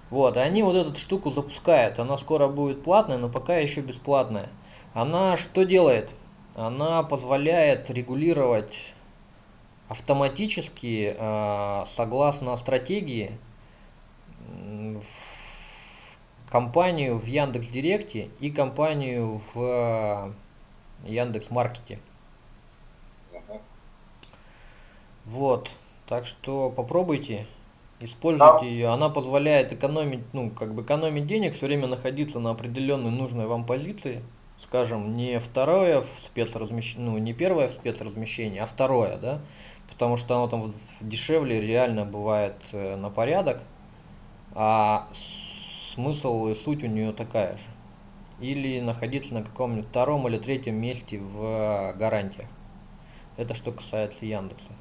Вот, 0.09 0.37
и 0.37 0.39
они 0.39 0.61
вот 0.61 0.75
эту 0.75 0.95
штуку 0.97 1.31
запускают. 1.31 1.99
Она 1.99 2.17
скоро 2.17 2.47
будет 2.47 2.83
платная, 2.83 3.17
но 3.17 3.29
пока 3.29 3.57
еще 3.57 3.81
бесплатная. 3.81 4.49
Она 4.93 5.37
что 5.37 5.63
делает? 5.63 6.11
Она 6.55 7.01
позволяет 7.03 7.89
регулировать 7.89 8.79
автоматически, 9.87 11.15
э, 11.17 11.85
согласно 11.87 12.55
стратегии, 12.55 13.37
компанию 16.55 17.17
в 17.17 17.25
Яндекс 17.25 17.67
Директе 17.67 18.29
и 18.39 18.49
компанию 18.49 19.41
в 19.53 20.33
Яндекс 21.03 21.51
Маркете. 21.51 21.99
Мгм. 23.33 23.59
Вот, 25.25 25.69
так 26.07 26.25
что 26.25 26.69
попробуйте, 26.69 27.45
используйте 27.99 28.69
ее. 28.69 28.87
Она 28.87 29.09
позволяет 29.09 29.73
экономить, 29.73 30.21
ну, 30.31 30.49
как 30.49 30.73
бы 30.73 30.83
экономить 30.83 31.27
денег, 31.27 31.57
все 31.57 31.65
время 31.65 31.87
находиться 31.87 32.39
на 32.39 32.51
определенной 32.51 33.11
нужной 33.11 33.47
вам 33.47 33.65
позиции. 33.65 34.23
Скажем, 34.63 35.13
не 35.13 35.41
второе 35.41 36.03
в 36.03 36.21
спецразмещении, 36.21 37.05
ну, 37.05 37.17
не 37.17 37.33
первое 37.33 37.67
в 37.67 37.73
спецразмещении, 37.73 38.59
а 38.59 38.65
второе, 38.65 39.17
да, 39.17 39.41
потому 39.89 40.15
что 40.15 40.35
оно 40.35 40.47
там 40.47 40.73
дешевле 41.01 41.59
реально 41.59 42.05
бывает 42.05 42.55
э, 42.71 42.95
на 42.95 43.09
порядок, 43.09 43.59
а 44.53 45.09
смысл 45.95 46.47
и 46.47 46.55
суть 46.55 46.83
у 46.83 46.87
нее 46.87 47.11
такая 47.13 47.57
же. 47.57 47.63
Или 48.39 48.81
находиться 48.81 49.33
на 49.33 49.43
каком-нибудь 49.43 49.87
втором 49.87 50.27
или 50.27 50.37
третьем 50.37 50.75
месте 50.75 51.19
в 51.19 51.93
гарантиях. 51.97 52.49
Это 53.37 53.53
что 53.55 53.71
касается 53.71 54.25
Яндекса. 54.25 54.73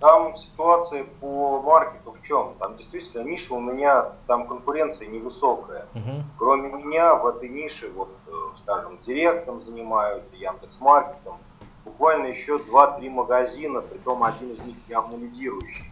Там 0.00 0.36
ситуация 0.36 1.04
по 1.20 1.62
маркету 1.62 2.12
в 2.12 2.26
чем? 2.26 2.54
Там 2.58 2.76
действительно 2.76 3.22
ниша 3.22 3.54
у 3.54 3.60
меня, 3.60 4.12
там 4.26 4.46
конкуренция 4.46 5.06
невысокая. 5.06 5.86
Мгм. 5.94 6.24
Кроме 6.38 6.70
меня 6.70 7.14
в 7.14 7.26
этой 7.26 7.48
нише, 7.48 7.90
вот, 7.92 8.10
э, 8.26 8.30
скажем, 8.58 8.98
директом 9.06 9.62
занимаются, 9.62 10.36
Яндекс 10.36 10.78
Маркетом, 10.80 11.38
буквально 11.84 12.26
еще 12.26 12.58
2-3 12.58 13.08
магазина, 13.08 13.80
притом 13.80 14.22
один 14.22 14.52
из 14.52 14.58
них 14.64 14.76
явно 14.86 15.16
лидирующий. 15.16 15.90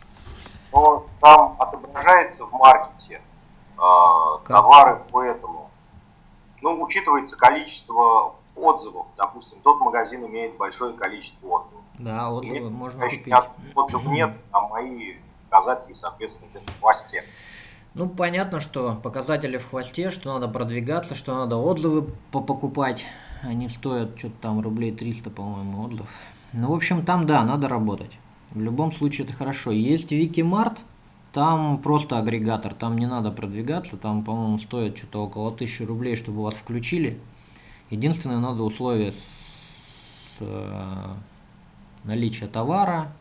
Но 0.70 1.06
там 1.20 1.56
отображается 1.58 2.44
в 2.44 2.52
маркете 2.52 3.22
Как? 3.76 4.56
товары 4.56 5.00
по 5.10 5.22
этому. 5.22 5.70
Ну, 6.62 6.82
учитывается 6.82 7.36
количество 7.36 8.34
отзывов. 8.56 9.06
Допустим, 9.16 9.58
тот 9.62 9.80
магазин 9.80 10.24
имеет 10.26 10.56
большое 10.56 10.94
количество 10.94 11.46
отзывов. 11.46 11.82
Да, 11.98 12.30
отзывы 12.30 12.54
Нет, 12.60 12.70
можно 12.72 13.00
Конечно, 13.00 13.42
купить. 13.42 13.72
отзывов 13.76 14.06
нет, 14.06 14.30
а 14.52 14.60
мои 14.68 15.14
показатели, 15.50 15.94
соответственно, 15.94 16.48
где-то 16.50 16.70
в 16.72 16.80
хвосте. 16.80 17.24
Ну, 17.94 18.08
понятно, 18.08 18.58
что 18.60 18.94
показатели 18.94 19.56
в 19.58 19.68
хвосте, 19.70 20.10
что 20.10 20.32
надо 20.32 20.48
продвигаться, 20.48 21.14
что 21.14 21.34
надо 21.34 21.56
отзывы 21.56 22.10
по- 22.32 22.40
покупать. 22.40 23.04
Они 23.42 23.68
стоят 23.68 24.18
что-то 24.18 24.34
там 24.40 24.60
рублей 24.60 24.90
300, 24.90 25.30
по-моему, 25.30 25.82
отзыв. 25.84 26.08
Ну, 26.52 26.70
в 26.72 26.74
общем, 26.74 27.04
там, 27.04 27.26
да, 27.26 27.44
надо 27.44 27.68
работать. 27.68 28.10
В 28.50 28.60
любом 28.60 28.90
случае 28.92 29.26
это 29.26 29.36
хорошо. 29.36 29.70
Есть 29.70 30.10
Викимарт, 30.10 30.78
там 31.34 31.78
просто 31.78 32.16
агрегатор, 32.16 32.74
там 32.74 32.96
не 32.96 33.06
надо 33.06 33.32
продвигаться, 33.32 33.96
там, 33.96 34.22
по-моему, 34.22 34.58
стоит 34.58 34.96
что-то 34.96 35.24
около 35.24 35.48
1000 35.48 35.84
рублей, 35.84 36.14
чтобы 36.14 36.44
вас 36.44 36.54
включили. 36.54 37.20
Единственное, 37.90 38.38
надо 38.38 38.62
условие 38.62 39.10
с 39.10 40.36
э, 40.38 41.14
наличие 42.04 42.48
товара, 42.48 43.12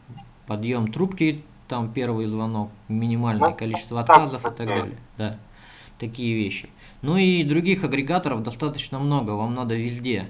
подъем 0.46 0.92
трубки, 0.92 1.44
там 1.68 1.92
первый 1.92 2.28
звонок, 2.28 2.70
минимальное 2.88 3.50
Ну, 3.50 3.56
количество 3.56 4.02
отказов 4.02 4.42
и 4.42 4.44
так 4.44 4.58
так, 4.58 4.68
далее. 4.68 4.98
Да, 5.18 5.38
такие 5.98 6.36
вещи. 6.36 6.70
Ну 7.02 7.18
и 7.18 7.44
других 7.44 7.84
агрегаторов 7.84 8.44
достаточно 8.44 9.00
много, 9.00 9.32
вам 9.32 9.56
надо 9.56 9.74
везде 9.74 10.30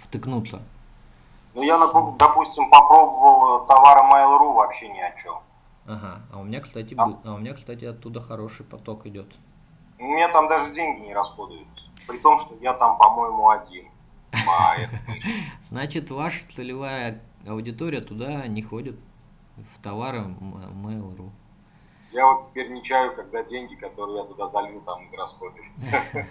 втыкнуться. 0.00 0.62
Ну 1.54 1.62
я, 1.62 1.78
допустим, 1.78 2.68
попробовал 2.70 3.66
товары 3.66 4.00
Mail.ru 4.00 4.54
вообще 4.54 4.88
ни 4.88 4.98
о 4.98 5.12
чем. 5.22 5.34
Ага, 5.86 6.22
а 6.32 6.40
у 6.40 6.44
меня, 6.44 6.60
кстати, 6.60 6.94
а? 6.96 7.20
а 7.24 7.34
у 7.34 7.38
меня, 7.38 7.52
кстати, 7.52 7.84
оттуда 7.84 8.20
хороший 8.20 8.64
поток 8.64 9.06
идет. 9.06 9.26
У 9.98 10.04
меня 10.04 10.28
там 10.32 10.48
даже 10.48 10.74
деньги 10.74 11.00
не 11.00 11.14
расходуются. 11.14 11.84
При 12.06 12.18
том, 12.18 12.40
что 12.40 12.54
я 12.60 12.74
там, 12.74 12.98
по-моему, 12.98 13.50
один. 13.50 13.86
Значит, 15.68 16.10
ваша 16.10 16.46
целевая 16.48 17.22
аудитория 17.46 18.00
туда 18.00 18.46
не 18.46 18.62
ходит 18.62 18.98
в 19.56 19.82
товары 19.82 20.18
Mail.ru. 20.18 21.30
Я 22.12 22.26
вот 22.26 22.48
теперь 22.48 22.70
не 22.70 22.82
чаю, 22.82 23.14
когда 23.14 23.42
деньги, 23.42 23.74
которые 23.74 24.18
я 24.18 24.24
туда 24.24 24.48
залил, 24.48 24.80
там 24.82 25.04
расходуются. 25.16 25.86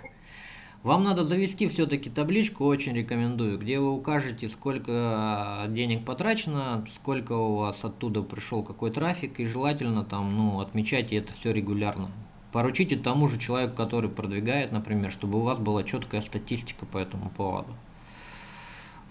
Вам 0.83 1.05
надо 1.05 1.23
завести 1.23 1.69
все-таки 1.69 2.09
табличку, 2.09 2.65
очень 2.65 2.93
рекомендую, 2.93 3.57
где 3.57 3.79
вы 3.79 3.93
укажете, 3.93 4.49
сколько 4.49 5.65
денег 5.69 6.03
потрачено, 6.03 6.85
сколько 6.93 7.31
у 7.31 7.55
вас 7.55 7.85
оттуда 7.85 8.21
пришел 8.21 8.63
какой 8.63 8.91
трафик, 8.91 9.39
и 9.39 9.45
желательно 9.45 10.03
там, 10.03 10.35
ну, 10.35 10.59
отмечайте 10.59 11.15
это 11.15 11.31
все 11.39 11.53
регулярно. 11.53 12.11
Поручите 12.51 12.97
тому 12.97 13.29
же 13.29 13.39
человеку, 13.39 13.77
который 13.77 14.09
продвигает, 14.09 14.73
например, 14.73 15.09
чтобы 15.09 15.39
у 15.39 15.41
вас 15.43 15.57
была 15.57 15.83
четкая 15.83 16.19
статистика 16.19 16.85
по 16.85 16.97
этому 16.97 17.29
поводу. 17.29 17.73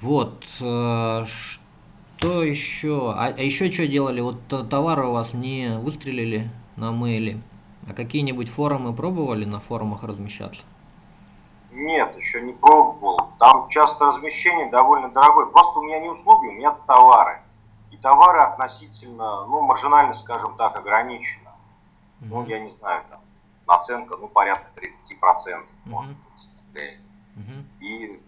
Вот. 0.02 0.44
Э, 0.60 1.24
что 1.24 2.42
еще? 2.42 3.14
А, 3.16 3.34
а 3.36 3.42
еще 3.42 3.72
что 3.72 3.86
делали? 3.86 4.20
Вот 4.20 4.40
товары 4.68 5.06
у 5.06 5.12
вас 5.12 5.32
не 5.32 5.78
выстрелили 5.78 6.50
на 6.76 6.92
мейле. 6.92 7.40
А 7.88 7.94
какие-нибудь 7.94 8.48
форумы 8.48 8.94
пробовали 8.94 9.46
на 9.46 9.58
форумах 9.58 10.04
размещаться? 10.04 10.62
Нет, 11.82 12.16
еще 12.16 12.40
не 12.42 12.52
пробовал. 12.52 13.32
Там 13.40 13.68
часто 13.68 14.06
размещение 14.06 14.70
довольно 14.70 15.08
дорогое. 15.08 15.46
Просто 15.46 15.80
у 15.80 15.82
меня 15.82 15.98
не 15.98 16.08
услуги, 16.08 16.46
у 16.46 16.52
меня 16.52 16.70
товары. 16.86 17.42
И 17.90 17.96
товары 17.96 18.38
относительно, 18.38 19.46
ну, 19.46 19.62
маржинально, 19.62 20.14
скажем 20.14 20.56
так, 20.56 20.76
ограничены. 20.76 21.48
Mm-hmm. 22.20 22.28
Ну, 22.28 22.46
я 22.46 22.60
не 22.60 22.70
знаю, 22.70 23.02
там, 23.10 23.20
наценка, 23.66 24.16
ну, 24.16 24.28
порядка 24.28 24.66
30%, 24.80 24.86
mm-hmm. 25.20 25.64
может 25.86 26.16
быть. 26.72 26.98
Mm-hmm. 27.36 27.64
И 27.80 28.22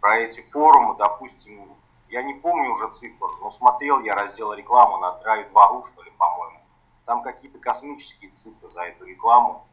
про 0.00 0.18
эти 0.18 0.42
форумы, 0.50 0.96
допустим, 0.96 1.68
я 2.08 2.24
не 2.24 2.34
помню 2.34 2.72
уже 2.72 2.90
цифр, 2.98 3.28
но 3.42 3.52
смотрел 3.52 4.00
я 4.00 4.16
раздел 4.16 4.52
рекламы 4.54 4.98
на 4.98 5.20
Drive2.ru, 5.22 5.86
что 5.92 6.02
ли, 6.02 6.10
по-моему. 6.18 6.58
Там 7.04 7.22
какие-то 7.22 7.60
космические 7.60 8.32
цифры 8.32 8.68
за 8.70 8.80
эту 8.82 9.04
рекламу 9.04 9.66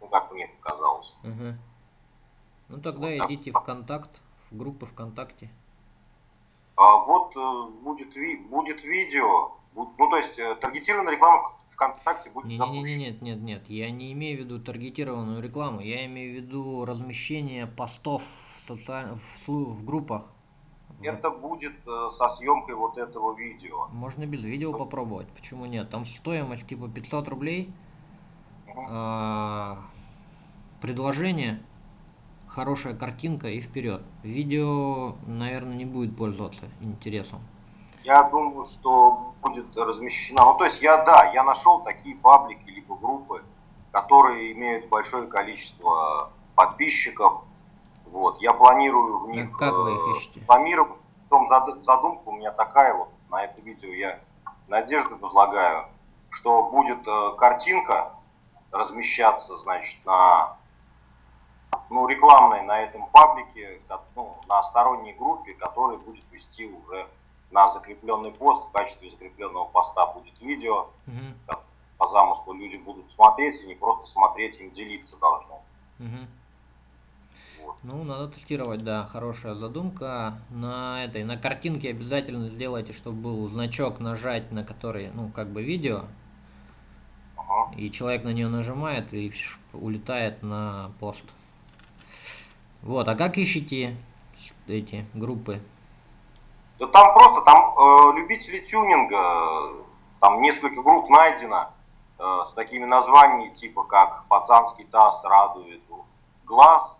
ну, 0.00 0.08
как 0.08 0.32
мне 0.32 0.48
показалось. 0.60 1.14
Угу. 1.24 1.54
Ну, 2.68 2.80
тогда 2.80 3.08
вот 3.08 3.30
идите 3.30 3.52
так. 3.52 3.62
в 3.62 3.64
контакт, 3.64 4.20
в 4.50 4.56
группы 4.56 4.86
ВКонтакте. 4.86 5.50
А 6.76 6.98
вот 6.98 7.36
э, 7.36 7.70
будет, 7.82 8.14
ви, 8.14 8.36
будет 8.36 8.82
видео, 8.84 9.52
ну, 9.74 9.92
то 9.96 10.16
есть 10.16 10.38
э, 10.38 10.54
таргетированная 10.60 11.12
реклама 11.12 11.52
ВКонтакте 11.72 12.30
будет 12.30 12.46
не, 12.46 12.58
не, 12.58 12.82
не, 12.82 12.96
нет, 12.96 13.22
нет, 13.22 13.40
нет, 13.40 13.68
я 13.68 13.90
не 13.90 14.12
имею 14.12 14.38
в 14.38 14.40
виду 14.40 14.60
таргетированную 14.60 15.42
рекламу, 15.42 15.80
я 15.80 16.04
имею 16.06 16.34
в 16.34 16.36
виду 16.36 16.84
размещение 16.84 17.66
постов 17.66 18.22
в, 18.22 18.62
социаль... 18.62 19.16
в, 19.46 19.48
в 19.48 19.84
группах. 19.84 20.30
Это 21.02 21.30
вот. 21.30 21.40
будет 21.40 21.76
э, 21.86 22.10
со 22.16 22.30
съемкой 22.36 22.74
вот 22.74 22.98
этого 22.98 23.36
видео. 23.36 23.86
Можно 23.92 24.26
без 24.26 24.42
видео 24.42 24.72
ну. 24.72 24.78
попробовать, 24.78 25.28
почему 25.28 25.66
нет? 25.66 25.90
Там 25.90 26.04
стоимость 26.06 26.66
типа 26.66 26.88
500 26.88 27.28
рублей, 27.28 27.72
а, 28.76 29.78
предложение, 30.80 31.62
хорошая 32.46 32.94
картинка 32.94 33.48
и 33.48 33.60
вперед. 33.60 34.02
Видео, 34.22 35.16
наверное, 35.26 35.76
не 35.76 35.84
будет 35.84 36.16
пользоваться 36.16 36.64
интересом. 36.80 37.40
Я 38.04 38.22
думаю, 38.24 38.66
что 38.66 39.34
будет 39.42 39.76
размещено. 39.76 40.52
Ну, 40.52 40.58
то 40.58 40.64
есть 40.64 40.80
я, 40.80 41.04
да, 41.04 41.30
я 41.32 41.42
нашел 41.44 41.80
такие 41.80 42.16
паблики 42.16 42.68
либо 42.70 42.96
группы, 42.96 43.42
которые 43.92 44.52
имеют 44.52 44.88
большое 44.88 45.26
количество 45.26 46.30
подписчиков. 46.54 47.42
Вот, 48.06 48.40
я 48.40 48.52
планирую 48.52 49.18
в 49.20 49.28
них... 49.28 49.56
как 49.56 49.74
вы 49.74 49.92
их 49.92 49.98
э, 49.98 50.18
ищете? 50.18 50.40
Планирую, 50.40 50.96
том 51.28 51.48
задумка 51.48 52.22
у 52.26 52.32
меня 52.32 52.52
такая 52.52 52.94
вот, 52.94 53.10
на 53.30 53.44
это 53.44 53.60
видео 53.60 53.92
я 53.92 54.20
надежду 54.66 55.16
возлагаю, 55.18 55.86
что 56.30 56.62
будет 56.70 57.06
э, 57.06 57.36
картинка, 57.36 58.12
размещаться, 58.70 59.56
значит, 59.58 60.04
на 60.04 60.56
ну, 61.90 62.06
рекламной 62.06 62.62
на 62.62 62.80
этом 62.80 63.06
паблике, 63.08 63.80
ну, 64.14 64.36
на 64.48 64.62
сторонней 64.64 65.14
группе, 65.14 65.54
которая 65.54 65.98
будет 65.98 66.24
вести 66.30 66.66
уже 66.66 67.08
на 67.50 67.72
закрепленный 67.72 68.32
пост, 68.32 68.68
в 68.68 68.72
качестве 68.72 69.10
закрепленного 69.10 69.64
поста 69.66 70.06
будет 70.12 70.38
видео, 70.40 70.88
угу. 71.06 71.58
по 71.96 72.08
замыслу 72.08 72.52
люди 72.52 72.76
будут 72.76 73.10
смотреть, 73.12 73.62
и 73.62 73.66
не 73.66 73.74
просто 73.74 74.06
смотреть, 74.08 74.60
им 74.60 74.70
делиться 74.72 75.16
должны. 75.16 75.54
Угу. 75.98 76.26
Вот. 77.64 77.76
Ну, 77.82 78.04
надо 78.04 78.28
тестировать, 78.28 78.84
да, 78.84 79.06
хорошая 79.06 79.54
задумка. 79.54 80.38
На 80.50 81.04
этой, 81.04 81.24
на 81.24 81.38
картинке 81.38 81.90
обязательно 81.90 82.48
сделайте, 82.48 82.92
чтобы 82.92 83.22
был 83.22 83.48
значок, 83.48 83.98
нажать 83.98 84.52
на 84.52 84.64
который, 84.64 85.10
ну, 85.12 85.30
как 85.30 85.48
бы 85.48 85.62
видео, 85.62 86.04
и 87.78 87.92
человек 87.92 88.24
на 88.24 88.32
нее 88.32 88.48
нажимает 88.48 89.14
и 89.14 89.32
улетает 89.72 90.42
на 90.42 90.90
пост. 90.98 91.22
Вот, 92.82 93.06
а 93.08 93.14
как 93.14 93.38
ищете 93.38 93.96
эти 94.66 95.06
группы? 95.14 95.60
Да 96.78 96.86
там 96.88 97.14
просто, 97.14 97.40
там 97.42 97.74
э, 97.78 98.18
любители 98.18 98.60
тюнинга, 98.66 99.84
там 100.20 100.42
несколько 100.42 100.82
групп 100.82 101.08
найдено 101.08 101.70
э, 102.18 102.22
с 102.50 102.52
такими 102.54 102.84
названиями, 102.84 103.54
типа 103.54 103.84
как 103.84 104.24
«Пацанский 104.28 104.84
таз 104.84 105.22
радует 105.24 105.80
глаз», 106.44 106.96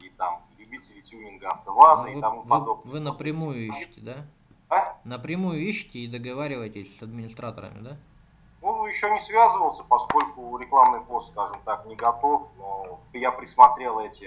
и 0.00 0.08
там 0.10 0.42
любители 0.58 1.00
тюнинга 1.00 1.50
автоваза 1.50 2.04
а 2.04 2.10
и 2.10 2.14
вы, 2.14 2.20
тому 2.20 2.42
вы, 2.42 2.48
подобное. 2.48 2.92
Вы 2.92 3.00
напрямую 3.00 3.66
ищете, 3.66 4.00
да? 4.00 4.16
А? 4.68 4.96
Напрямую 5.04 5.60
ищете 5.60 6.00
и 6.00 6.08
договариваетесь 6.08 6.96
с 6.98 7.02
администраторами, 7.02 7.80
да? 7.80 7.96
Еще 8.92 9.10
не 9.10 9.20
связывался, 9.24 9.82
поскольку 9.84 10.58
рекламный 10.58 11.00
пост, 11.00 11.30
скажем 11.30 11.62
так, 11.64 11.86
не 11.86 11.96
готов, 11.96 12.46
но 12.58 13.00
я 13.14 13.32
присмотрел 13.32 14.00
эти 14.00 14.24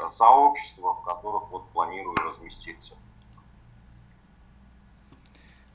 э, 0.00 0.10
сообщества, 0.18 0.94
в 0.94 1.04
которых 1.04 1.48
вот 1.50 1.68
планирую 1.70 2.16
разместиться. 2.16 2.94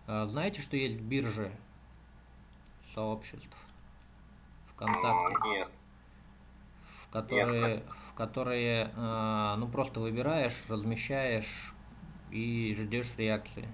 А 0.08 0.26
знаете, 0.26 0.62
что 0.62 0.76
есть 0.76 1.00
биржи 1.00 1.56
сообществ 2.94 3.56
ВКонтакте? 4.74 5.50
Нет. 5.50 5.70
В 7.08 7.12
которые, 7.12 7.76
Нет. 7.76 7.86
в 8.10 8.14
которые 8.14 8.92
э, 8.94 9.56
ну 9.58 9.70
просто 9.70 10.02
выбираешь, 10.02 10.62
размещаешь 10.68 11.74
и 12.30 12.76
ждешь 12.78 13.14
реакции. 13.18 13.70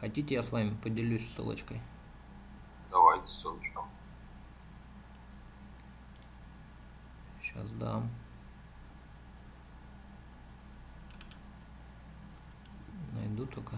Хотите, 0.00 0.34
я 0.34 0.42
с 0.42 0.50
вами 0.50 0.76
поделюсь 0.82 1.26
ссылочкой? 1.34 1.80
Давайте 2.90 3.28
ссылочку. 3.28 3.86
Сейчас 7.42 7.70
дам. 7.72 8.10
Найду 13.14 13.46
только. 13.46 13.76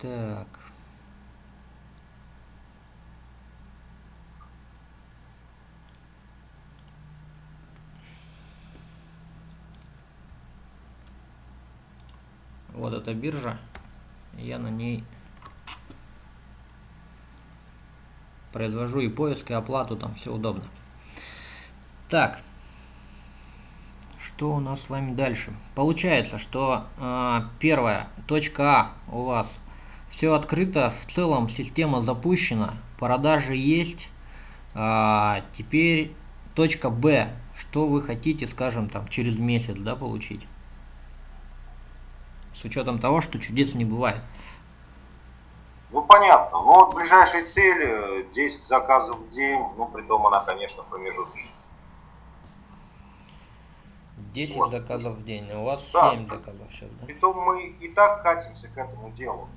Так. 0.00 0.49
Вот 12.80 12.94
эта 12.94 13.12
биржа. 13.12 13.58
Я 14.38 14.58
на 14.58 14.68
ней 14.68 15.04
произвожу 18.52 19.00
и 19.00 19.08
поиск, 19.08 19.50
и 19.50 19.54
оплату, 19.54 19.96
там 19.96 20.14
все 20.14 20.32
удобно. 20.32 20.64
Так, 22.08 22.40
что 24.18 24.54
у 24.54 24.60
нас 24.60 24.80
с 24.80 24.88
вами 24.88 25.12
дальше? 25.14 25.52
Получается, 25.74 26.38
что 26.38 26.86
э, 26.96 27.42
первая 27.58 28.08
точка 28.26 28.62
А 28.62 28.92
у 29.12 29.24
вас 29.24 29.60
все 30.08 30.32
открыто, 30.32 30.88
в 30.88 31.04
целом 31.04 31.50
система 31.50 32.00
запущена, 32.00 32.76
продажи 32.98 33.56
есть. 33.56 34.08
А, 34.72 35.42
теперь 35.52 36.14
точка 36.54 36.88
Б, 36.88 37.36
что 37.54 37.86
вы 37.86 38.00
хотите, 38.00 38.46
скажем, 38.46 38.88
там 38.88 39.06
через 39.08 39.38
месяц, 39.38 39.76
да, 39.76 39.96
получить? 39.96 40.46
С 42.60 42.64
учетом 42.64 42.98
того, 42.98 43.22
что 43.22 43.38
чудес 43.38 43.74
не 43.74 43.86
бывает. 43.86 44.20
Ну, 45.90 46.02
понятно. 46.02 46.58
Ну, 46.58 46.64
вот 46.64 46.94
ближайшая 46.94 47.46
цель 47.52 48.26
10 48.34 48.66
заказов 48.68 49.16
в 49.16 49.30
день, 49.30 49.64
ну, 49.76 49.86
при 49.86 50.02
том 50.02 50.26
она, 50.26 50.40
конечно, 50.44 50.82
промежуточная. 50.82 51.52
10 54.34 54.56
вот. 54.56 54.70
заказов 54.70 55.16
в 55.16 55.24
день, 55.24 55.50
а 55.50 55.58
у 55.58 55.64
вас 55.64 55.90
да. 55.92 56.10
7 56.10 56.28
заказов 56.28 56.66
сейчас, 56.70 56.90
да? 57.00 57.06
Притом 57.06 57.36
мы 57.38 57.62
и 57.66 57.88
так 57.88 58.22
катимся 58.22 58.68
к 58.68 58.76
этому 58.76 59.10
делу. 59.12 59.48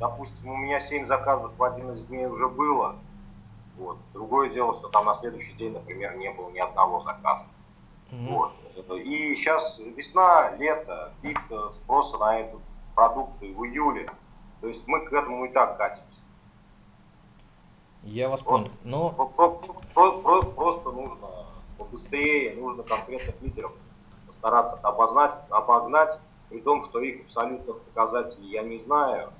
Допустим, 0.00 0.50
у 0.50 0.56
меня 0.56 0.80
7 0.80 1.06
заказов 1.06 1.52
в 1.56 1.62
один 1.62 1.92
из 1.92 2.04
дней 2.06 2.26
уже 2.26 2.48
было. 2.48 2.96
Вот. 3.78 3.98
Другое 4.12 4.50
дело, 4.50 4.74
что 4.74 4.88
там 4.88 5.06
на 5.06 5.14
следующий 5.14 5.52
день, 5.52 5.72
например, 5.72 6.16
не 6.16 6.30
было 6.30 6.50
ни 6.50 6.58
одного 6.58 7.02
заказа. 7.02 7.46
Mm-hmm. 8.10 8.28
Вот. 8.28 8.52
И 8.76 9.36
сейчас 9.36 9.78
весна, 9.78 10.50
лето, 10.56 11.12
пик 11.22 11.40
спроса 11.74 12.18
на 12.18 12.40
этот 12.40 12.60
продукт 12.94 13.40
в 13.40 13.64
июле. 13.64 14.08
То 14.60 14.68
есть 14.68 14.86
мы 14.86 15.04
к 15.04 15.12
этому 15.12 15.44
и 15.44 15.48
так 15.52 15.76
катимся. 15.76 16.06
Я 18.02 18.28
вас 18.28 18.40
понял. 18.42 18.70
Но... 18.84 19.10
Просто 19.94 20.90
нужно 20.90 21.28
побыстрее, 21.78 22.54
нужно 22.54 22.82
конкретных 22.82 23.40
лидеров 23.40 23.72
стараться 24.38 24.76
обознать, 24.82 25.34
обогнать, 25.50 26.18
при 26.48 26.60
том, 26.60 26.84
что 26.86 27.00
их 27.00 27.24
абсолютных 27.26 27.80
показателей 27.82 28.50
я 28.50 28.62
не 28.62 28.80
знаю. 28.80 29.32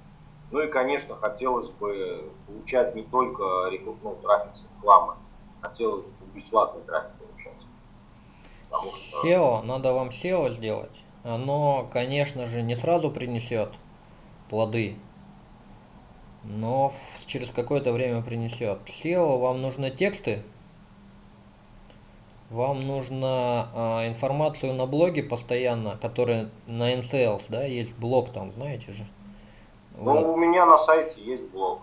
Ну 0.50 0.60
и, 0.60 0.68
конечно, 0.68 1.16
хотелось 1.16 1.70
бы 1.70 2.30
получать 2.46 2.94
не 2.94 3.02
только 3.02 3.68
рекрутную 3.70 4.16
трафик 4.16 4.54
с 4.54 4.64
рекламы, 4.76 5.14
хотелось 5.60 6.04
бы 6.04 6.26
бесплатный 6.34 6.82
трафик. 6.82 7.10
SEO, 9.22 9.62
надо 9.62 9.92
вам 9.92 10.08
SEO 10.08 10.50
сделать. 10.50 10.90
Оно, 11.24 11.88
конечно 11.92 12.46
же, 12.46 12.62
не 12.62 12.74
сразу 12.74 13.10
принесет 13.10 13.70
плоды, 14.48 14.96
но 16.44 16.92
через 17.26 17.50
какое-то 17.50 17.92
время 17.92 18.22
принесет. 18.22 18.80
SEO 18.86 19.38
вам 19.38 19.62
нужны 19.62 19.90
тексты, 19.90 20.42
вам 22.52 22.86
нужно 22.86 23.68
а, 23.74 24.08
информацию 24.08 24.74
на 24.74 24.86
блоге 24.86 25.22
постоянно, 25.22 25.96
которая 25.96 26.50
на 26.66 26.94
NCLs, 26.94 27.44
да, 27.48 27.64
есть 27.64 27.96
блог 27.96 28.30
там, 28.30 28.52
знаете 28.52 28.92
же. 28.92 29.06
Ну, 29.96 30.04
вот. 30.04 30.24
у 30.24 30.36
меня 30.36 30.66
на 30.66 30.78
сайте 30.78 31.20
есть 31.22 31.48
блог, 31.50 31.80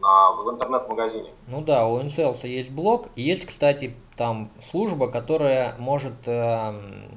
на, 0.00 0.32
в 0.32 0.50
интернет-магазине. 0.50 1.30
Ну 1.46 1.62
да, 1.62 1.86
у 1.86 2.00
NCLs 2.00 2.46
есть 2.46 2.70
блог, 2.70 3.08
есть, 3.16 3.46
кстати, 3.46 3.94
там 4.16 4.50
служба, 4.70 5.10
которая 5.10 5.76
может 5.78 6.14
э, 6.26 7.08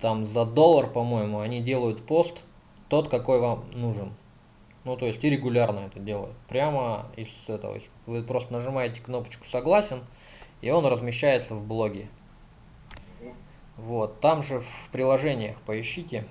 там 0.00 0.24
за 0.24 0.44
доллар, 0.44 0.88
по-моему, 0.88 1.40
они 1.40 1.60
делают 1.60 2.04
пост, 2.04 2.42
тот, 2.88 3.08
какой 3.08 3.40
вам 3.40 3.64
нужен. 3.72 4.12
Ну, 4.84 4.96
то 4.96 5.06
есть 5.06 5.22
и 5.22 5.30
регулярно 5.30 5.80
это 5.80 6.00
делают. 6.00 6.36
Прямо 6.48 7.06
из 7.16 7.28
этого. 7.48 7.78
Вы 8.06 8.22
просто 8.22 8.52
нажимаете 8.52 9.00
кнопочку 9.00 9.46
«Согласен», 9.48 10.02
и 10.62 10.70
он 10.70 10.86
размещается 10.86 11.54
в 11.54 11.66
блоге. 11.66 12.08
Вот, 13.76 14.20
там 14.20 14.42
же 14.42 14.60
в 14.60 14.88
приложениях 14.90 15.56
поищите. 15.62 16.26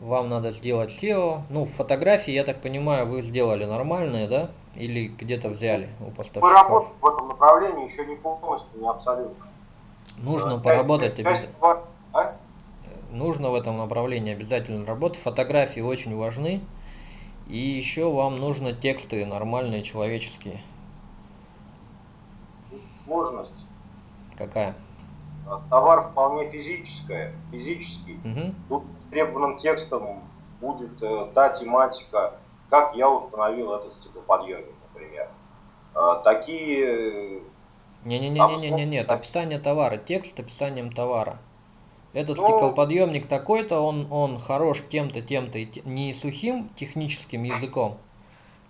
Вам 0.00 0.28
надо 0.28 0.52
сделать 0.52 0.90
SEO. 0.90 1.42
Ну, 1.50 1.66
фотографии, 1.66 2.32
я 2.32 2.44
так 2.44 2.60
понимаю, 2.60 3.06
вы 3.06 3.22
сделали 3.22 3.64
нормальные, 3.64 4.28
да? 4.28 4.50
Или 4.76 5.08
где-то 5.08 5.48
взяли 5.48 5.88
у 6.00 6.10
поставщиков? 6.10 6.42
Мы 6.42 6.52
работаем 6.52 6.94
в 7.00 7.06
этом 7.06 7.28
направлении 7.28 7.90
еще 7.90 8.06
не 8.06 8.14
полностью, 8.14 8.80
не 8.80 8.88
абсолютно. 8.88 9.46
Нужно 10.18 10.54
а, 10.54 10.58
поработать 10.58 11.18
обязательно. 11.18 11.80
А? 12.12 12.36
Нужно 13.10 13.50
в 13.50 13.54
этом 13.54 13.76
направлении 13.76 14.32
обязательно 14.32 14.86
работать. 14.86 15.18
Фотографии 15.18 15.80
очень 15.80 16.16
важны. 16.16 16.60
И 17.48 17.58
еще 17.58 18.12
вам 18.12 18.38
нужно 18.38 18.72
тексты 18.72 19.24
нормальные, 19.24 19.82
человеческие. 19.82 20.60
Сложность. 23.04 23.50
Какая? 24.36 24.74
Товар 25.70 26.10
вполне 26.10 26.50
физическая, 26.50 27.32
физический. 27.50 28.20
Угу. 28.22 28.54
Тут 28.68 28.84
требованным 29.10 29.58
текстом 29.58 30.22
будет 30.60 31.02
э, 31.02 31.28
та 31.34 31.50
тематика, 31.50 32.34
как 32.70 32.94
я 32.94 33.08
установил 33.08 33.74
этот 33.74 33.94
стеклоподъемник, 33.94 34.74
например. 34.88 35.28
Э, 35.94 36.20
такие... 36.24 37.42
Не-не-не-не-не, 38.04 38.86
нет, 38.86 39.10
описание 39.10 39.58
товара, 39.58 39.96
текст 39.96 40.38
описанием 40.38 40.92
товара. 40.92 41.38
Этот 42.12 42.38
ну, 42.38 42.44
стеклоподъемник 42.44 43.28
такой-то, 43.28 43.80
он, 43.80 44.06
он 44.10 44.38
хорош 44.38 44.82
тем-то, 44.90 45.20
тем-то, 45.20 45.58
не 45.84 46.14
сухим 46.14 46.70
техническим 46.76 47.42
языком, 47.42 47.98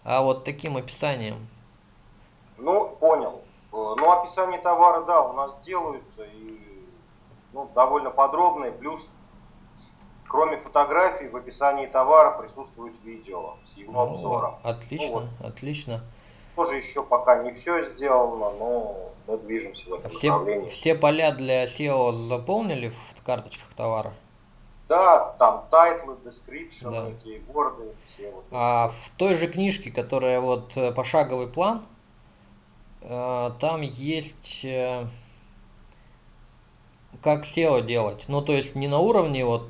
а 0.02 0.22
вот 0.22 0.44
таким 0.44 0.76
описанием. 0.76 1.46
Ну, 2.56 2.96
понял. 3.00 3.42
Ну, 3.70 4.10
описание 4.10 4.60
товара, 4.60 5.04
да, 5.04 5.22
у 5.22 5.34
нас 5.34 5.52
делаются, 5.64 6.24
и 6.24 6.58
ну, 7.52 7.70
довольно 7.74 8.10
подробные, 8.10 8.72
плюс 8.72 9.00
кроме 10.28 10.58
фотографий 10.58 11.28
в 11.28 11.36
описании 11.36 11.86
товара 11.86 12.38
присутствует 12.40 12.94
видео 13.04 13.54
с 13.72 13.76
его 13.76 13.92
ну, 13.92 14.00
обзором. 14.00 14.56
Отлично, 14.62 15.20
ну, 15.20 15.28
вот. 15.40 15.48
отлично. 15.48 16.04
Тоже 16.54 16.76
еще 16.76 17.02
пока 17.02 17.42
не 17.42 17.52
все 17.52 17.90
сделано, 17.92 18.50
но 18.58 19.12
мы 19.26 19.38
движемся 19.38 19.88
в 19.88 19.94
этом 19.94 20.10
все, 20.10 20.30
направлении. 20.30 20.68
Все 20.68 20.94
поля 20.94 21.32
для 21.32 21.64
SEO 21.64 22.12
заполнили 22.28 22.88
в 22.88 23.22
карточках 23.24 23.72
товара? 23.74 24.12
Да, 24.88 25.34
там 25.38 25.66
title 25.70 26.03
ы, 26.03 26.16
description, 26.24 26.90
да. 26.90 27.10
keyword 27.22 27.78
ы, 27.78 27.94
все 28.06 28.30
вот. 28.30 28.44
А 28.50 28.88
в 28.88 29.10
той 29.18 29.34
же 29.34 29.46
книжке, 29.46 29.90
которая 29.90 30.40
вот 30.40 30.72
э, 30.76 30.92
пошаговый 30.92 31.46
план, 31.46 31.82
э, 33.02 33.50
там 33.60 33.82
есть 33.82 34.64
э, 34.64 35.04
как 37.22 37.44
SEO 37.44 37.82
делать. 37.82 38.24
Ну, 38.28 38.40
то 38.40 38.52
есть 38.52 38.74
не 38.74 38.88
на 38.88 38.98
уровне 38.98 39.44
вот 39.44 39.68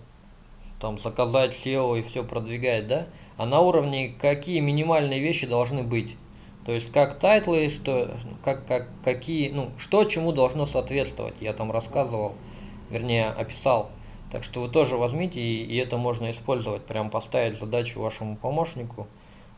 там 0.81 0.99
заказать 0.99 1.55
SEO 1.55 1.99
и 1.99 2.03
все 2.03 2.25
продвигать, 2.25 2.87
да, 2.87 3.07
а 3.37 3.47
на 3.47 3.61
уровне 3.61 4.15
какие 4.21 4.61
минимальные 4.61 5.21
вещи 5.21 5.47
должны 5.47 5.83
быть. 5.83 6.17
То 6.65 6.73
есть 6.73 6.93
как 6.93 7.19
title 7.19 7.56
ы, 7.56 7.71
что, 7.71 8.17
как, 8.45 8.67
как, 8.67 8.89
какие, 9.03 9.51
ну, 9.51 9.71
что 9.79 10.05
чему 10.05 10.33
должно 10.33 10.67
соответствовать, 10.67 11.35
я 11.41 11.53
там 11.53 11.73
рассказывал 11.73 12.35
вернее, 12.91 13.29
описал. 13.29 13.91
Так 14.31 14.45
что 14.45 14.61
вы 14.61 14.69
тоже 14.69 14.97
возьмите, 14.97 15.41
и, 15.41 15.65
и 15.65 15.77
это 15.77 15.97
можно 15.97 16.31
использовать, 16.31 16.83
прям 16.83 17.11
поставить 17.11 17.59
задачу 17.59 18.01
вашему 18.01 18.37
помощнику 18.37 19.07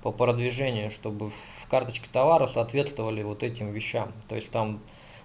по 0.03 0.13
продвижению, 0.13 0.91
чтобы 0.91 1.31
в 1.31 1.67
карточке 1.69 2.07
товара 2.13 2.47
соответствовали 2.47 3.23
вот 3.23 3.43
этим 3.43 3.73
вещам. 3.73 4.13
То 4.29 4.37
есть 4.37 4.51
там 4.51 4.81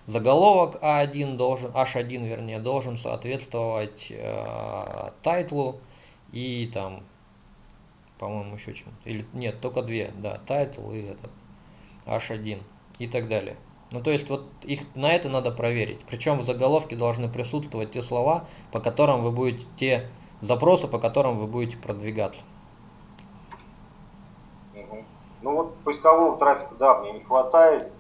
заголовок 0.08 0.82
А1 0.82 1.36
должен, 1.36 1.72
H1 1.72 2.28
вернее, 2.28 2.60
должен 2.60 2.98
соответствовать 2.98 4.08
э, 4.10 5.12
title 5.24 5.71
у 5.71 5.80
и 6.32 6.70
там, 6.74 7.04
по-моему, 8.20 8.56
еще 8.56 8.74
чем-то. 8.74 9.10
Или 9.10 9.26
нет, 9.34 9.62
только 9.62 9.82
две, 9.82 10.12
да, 10.18 10.40
title 10.46 10.92
и 10.92 11.02
этот 11.04 11.32
H1 12.06 12.62
и 13.00 13.08
так 13.08 13.28
далее. 13.28 13.58
Ну, 13.92 14.02
то 14.02 14.12
есть, 14.12 14.30
вот 14.30 14.46
их 14.64 14.82
на 14.96 15.12
это 15.14 15.30
надо 15.30 15.52
проверить. 15.52 16.00
Причем 16.10 16.40
в 16.40 16.46
заголовке 16.46 16.96
должны 16.96 17.30
присутствовать 17.30 17.92
те 17.92 18.02
слова, 18.02 18.46
по 18.72 18.80
которым 18.80 19.24
вы 19.24 19.32
будете, 19.32 19.66
те 19.78 20.10
запросы, 20.42 20.88
по 20.88 21.00
которым 21.00 21.38
вы 21.38 21.48
будете 21.48 21.78
продвигаться. 21.78 22.42
Ну 25.42 25.56
вот 25.56 25.76
поискового 25.84 26.38
трафика, 26.38 26.74
да, 26.80 27.00
мне 27.00 27.12
не 27.12 27.24
хватает. 27.24 27.92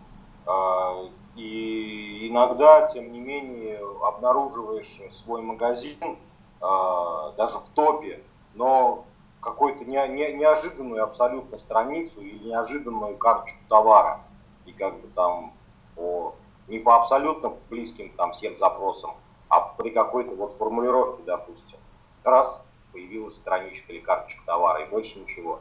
А, 0.47 1.07
и 1.35 2.29
иногда, 2.29 2.87
тем 2.93 3.11
не 3.11 3.19
менее, 3.19 3.79
обнаруживаешь 4.03 5.01
свой 5.23 5.41
магазин 5.41 6.17
а, 6.61 7.31
даже 7.31 7.57
в 7.57 7.69
топе, 7.73 8.21
но 8.53 9.05
какую-то 9.41 9.83
не, 9.85 10.07
не, 10.07 10.33
неожиданную 10.33 11.03
абсолютно 11.03 11.57
страницу 11.59 12.19
или 12.21 12.47
неожиданную 12.47 13.17
карточку 13.17 13.59
товара. 13.69 14.21
И 14.65 14.71
как 14.71 14.99
бы 14.99 15.07
там 15.09 15.53
по, 15.95 16.35
не 16.67 16.79
по 16.79 16.95
абсолютно 17.01 17.53
близким 17.69 18.11
там 18.17 18.31
всем 18.33 18.57
запросам, 18.57 19.11
а 19.49 19.59
при 19.61 19.89
какой-то 19.89 20.35
вот 20.35 20.55
формулировке, 20.57 21.23
допустим. 21.25 21.77
Раз 22.23 22.61
появилась 22.91 23.35
страничка 23.35 23.91
или 23.91 23.99
карточка 23.99 24.41
товара, 24.45 24.83
и 24.83 24.89
больше 24.89 25.19
ничего. 25.19 25.59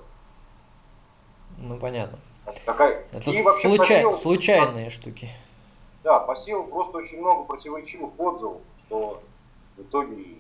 Ну, 1.59 1.77
понятно. 1.79 2.18
Какая... 2.64 3.05
Это 3.12 3.31
и 3.31 3.43
вообще 3.43 3.68
случай... 3.68 3.95
посел... 3.95 4.12
случайные 4.12 4.91
штуки. 4.91 5.31
Да, 6.05 6.20
посел 6.20 6.64
просто 6.64 6.98
очень 6.98 7.18
много 7.18 7.44
противоречивых 7.44 8.11
отзывов, 8.18 8.61
что 8.86 9.22
в 9.78 9.80
итоге 9.80 10.36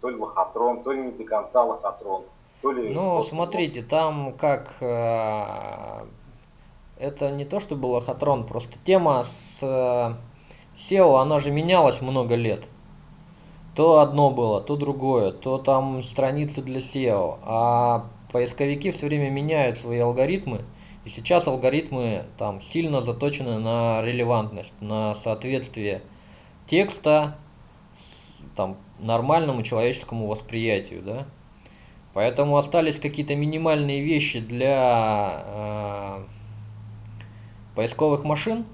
то 0.00 0.08
ли 0.08 0.16
лохотрон, 0.16 0.82
то 0.82 0.92
ли 0.92 1.02
не 1.02 1.12
до 1.12 1.24
конца 1.24 1.62
лохотрон, 1.62 2.24
то 2.62 2.72
ли... 2.72 2.88
Ну, 2.88 3.22
смотрите, 3.22 3.82
там 3.82 4.32
как 4.32 4.74
э, 4.80 6.06
это 6.98 7.30
не 7.30 7.44
то, 7.44 7.60
что 7.60 7.76
был 7.76 7.90
лохотрон, 7.90 8.46
просто 8.46 8.78
тема 8.84 9.24
с 9.24 9.58
э, 9.60 10.14
SEO, 10.78 11.20
она 11.20 11.38
же 11.38 11.50
менялась 11.50 12.00
много 12.00 12.34
лет. 12.34 12.64
то 13.74 14.00
одно 14.00 14.30
было, 14.30 14.62
то 14.62 14.76
другое, 14.76 15.32
то 15.32 15.58
там 15.58 16.02
страницы 16.02 16.62
для 16.62 16.80
SEO, 16.80 17.38
а 17.42 18.06
поисковики 18.32 18.90
все 18.90 19.06
время 19.06 19.28
меняют 19.28 19.78
свои 19.78 19.98
алгоритмы, 19.98 20.64
и 21.04 21.08
сейчас 21.08 21.46
алгоритмы 21.46 22.24
там 22.38 22.60
сильно 22.60 23.00
заточены 23.00 23.58
на 23.58 24.02
релевантность, 24.02 24.72
на 24.80 25.14
соответствие 25.16 26.02
текста 26.66 27.36
там 28.56 28.76
нормальному 29.00 29.62
человеческому 29.62 30.26
восприятию, 30.26 31.02
да. 31.02 31.26
Поэтому 32.14 32.56
остались 32.56 32.98
какие-то 32.98 33.34
минимальные 33.34 34.02
вещи 34.02 34.38
для 34.38 35.42
э, 35.46 36.24
поисковых 37.74 38.22
машин, 38.22 38.66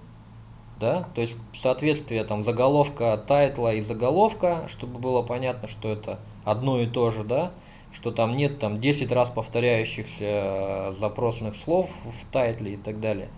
да, 0.81 1.09
то 1.15 1.21
есть 1.21 1.37
соответствие 1.55 2.25
там 2.25 2.43
заголовка 2.43 3.17
тайтла 3.17 3.75
и 3.75 3.81
заголовка, 3.81 4.65
чтобы 4.69 4.99
было 4.99 5.23
понятно, 5.23 5.69
что 5.69 5.89
это 5.89 6.19
одно 6.45 6.81
и 6.81 6.87
то 6.87 7.11
же, 7.11 7.23
да, 7.23 7.53
что 7.93 8.11
там 8.11 8.37
нет 8.37 8.59
там 8.59 8.79
10 8.79 9.11
раз 9.13 9.31
повторяющихся 9.31 10.15
э, 10.21 10.93
запросных 10.99 11.57
слов 11.57 11.91
в 12.05 12.31
тайтле 12.31 12.75
и 12.75 12.77
так 12.77 13.01
далее. 13.01 13.29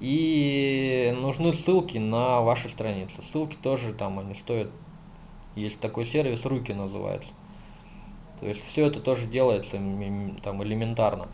И 0.00 1.16
нужны 1.20 1.54
ссылки 1.54 1.98
на 1.98 2.40
ваши 2.40 2.68
страницы. 2.68 3.22
Ссылки 3.22 3.56
тоже 3.62 3.92
там 3.92 4.18
они 4.18 4.34
стоят. 4.34 4.70
Есть 5.54 5.78
такой 5.80 6.06
сервис, 6.06 6.44
руки 6.44 6.72
называется. 6.72 7.30
То 8.40 8.48
есть 8.48 8.64
все 8.66 8.86
это 8.86 9.00
тоже 9.00 9.28
делается 9.28 9.76
там 10.42 10.62
элементарно. 10.64 11.28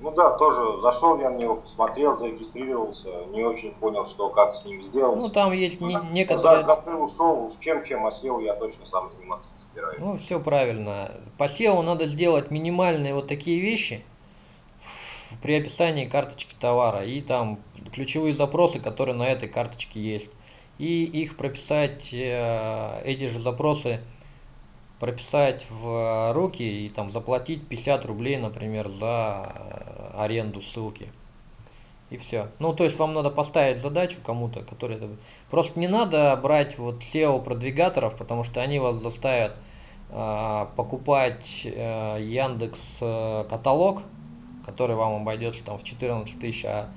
Ну 0.00 0.10
да, 0.12 0.30
тоже 0.30 0.80
зашел 0.80 1.18
я 1.20 1.30
на 1.30 1.36
него, 1.36 1.56
посмотрел, 1.56 2.16
зарегистрировался, 2.16 3.08
не 3.32 3.44
очень 3.44 3.72
понял, 3.72 4.06
что 4.06 4.30
как 4.30 4.54
с 4.54 4.64
ним 4.64 4.82
сделать. 4.82 5.16
Ну 5.16 5.28
там 5.28 5.52
есть 5.52 5.80
не, 5.80 5.98
некоторые... 6.10 6.64
Закрыл, 6.64 7.04
ушел, 7.04 7.46
уж 7.46 7.52
чем, 7.60 7.84
чем, 7.84 8.06
а 8.06 8.10
SEO 8.10 8.42
я 8.42 8.54
точно 8.54 8.86
сам 8.86 9.12
заниматься 9.12 9.48
не 9.54 9.62
собираюсь. 9.62 9.98
Ну 9.98 10.16
все 10.16 10.40
правильно. 10.40 11.10
По 11.36 11.44
SEO 11.44 11.82
надо 11.82 12.06
сделать 12.06 12.50
минимальные 12.50 13.14
вот 13.14 13.28
такие 13.28 13.60
вещи 13.60 14.02
при 15.42 15.60
описании 15.60 16.06
карточки 16.06 16.54
товара 16.58 17.04
и 17.04 17.20
там 17.20 17.58
ключевые 17.92 18.34
запросы, 18.34 18.80
которые 18.80 19.14
на 19.14 19.28
этой 19.28 19.48
карточке 19.48 20.00
есть. 20.00 20.30
И 20.78 21.04
их 21.04 21.36
прописать, 21.36 22.08
э, 22.10 23.02
эти 23.04 23.26
же 23.26 23.38
запросы 23.38 24.00
прописать 25.00 25.66
в 25.70 26.32
руки 26.34 26.62
и 26.62 26.90
там 26.90 27.10
заплатить 27.10 27.66
50 27.66 28.04
рублей, 28.04 28.36
например, 28.36 28.88
за 28.88 29.52
э, 29.54 30.10
аренду 30.18 30.60
ссылки. 30.60 31.08
И 32.10 32.18
все. 32.18 32.48
Ну, 32.58 32.74
то 32.74 32.84
есть 32.84 32.98
вам 32.98 33.14
надо 33.14 33.30
поставить 33.30 33.78
задачу 33.78 34.18
кому-то, 34.24 34.62
который 34.62 34.96
это... 34.96 35.08
Просто 35.50 35.80
не 35.80 35.88
надо 35.88 36.38
брать 36.40 36.76
вот 36.76 36.96
SEO 36.96 37.42
продвигаторов, 37.42 38.16
потому 38.16 38.44
что 38.44 38.60
они 38.60 38.78
вас 38.78 38.96
заставят 38.96 39.56
э, 40.10 40.66
покупать 40.76 41.62
э, 41.64 42.18
Яндекс 42.20 42.98
э, 43.00 43.46
каталог, 43.48 44.02
который 44.66 44.96
вам 44.96 45.22
обойдется 45.22 45.64
там 45.64 45.78
в 45.78 45.82
14 45.84 46.38
тысяч, 46.38 46.64
а 46.66 46.90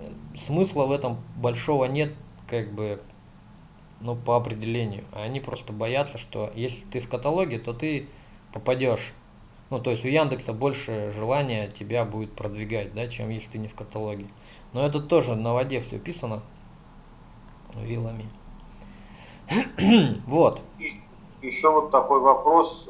э, 0.00 0.10
смысла 0.36 0.86
в 0.86 0.92
этом 0.92 1.18
большого 1.36 1.84
нет, 1.84 2.14
как 2.48 2.72
бы 2.72 3.00
ну, 4.00 4.14
по 4.14 4.36
определению. 4.36 5.04
Они 5.12 5.40
просто 5.40 5.72
боятся, 5.72 6.18
что 6.18 6.50
если 6.54 6.84
ты 6.86 7.00
в 7.00 7.08
каталоге, 7.08 7.58
то 7.58 7.72
ты 7.72 8.08
попадешь. 8.52 9.12
Ну, 9.70 9.80
то 9.80 9.90
есть 9.90 10.04
у 10.04 10.08
Яндекса 10.08 10.52
больше 10.52 11.12
желания 11.14 11.68
тебя 11.68 12.04
будет 12.04 12.32
продвигать, 12.32 12.94
да, 12.94 13.08
чем 13.08 13.28
если 13.28 13.50
ты 13.50 13.58
не 13.58 13.68
в 13.68 13.74
каталоге. 13.74 14.26
Но 14.72 14.86
это 14.86 15.00
тоже 15.00 15.36
на 15.36 15.52
воде 15.52 15.80
все 15.80 15.98
писано 15.98 16.42
вилами. 17.74 18.24
вот. 20.26 20.60
Еще 21.42 21.70
вот 21.70 21.90
такой 21.90 22.20
вопрос. 22.20 22.88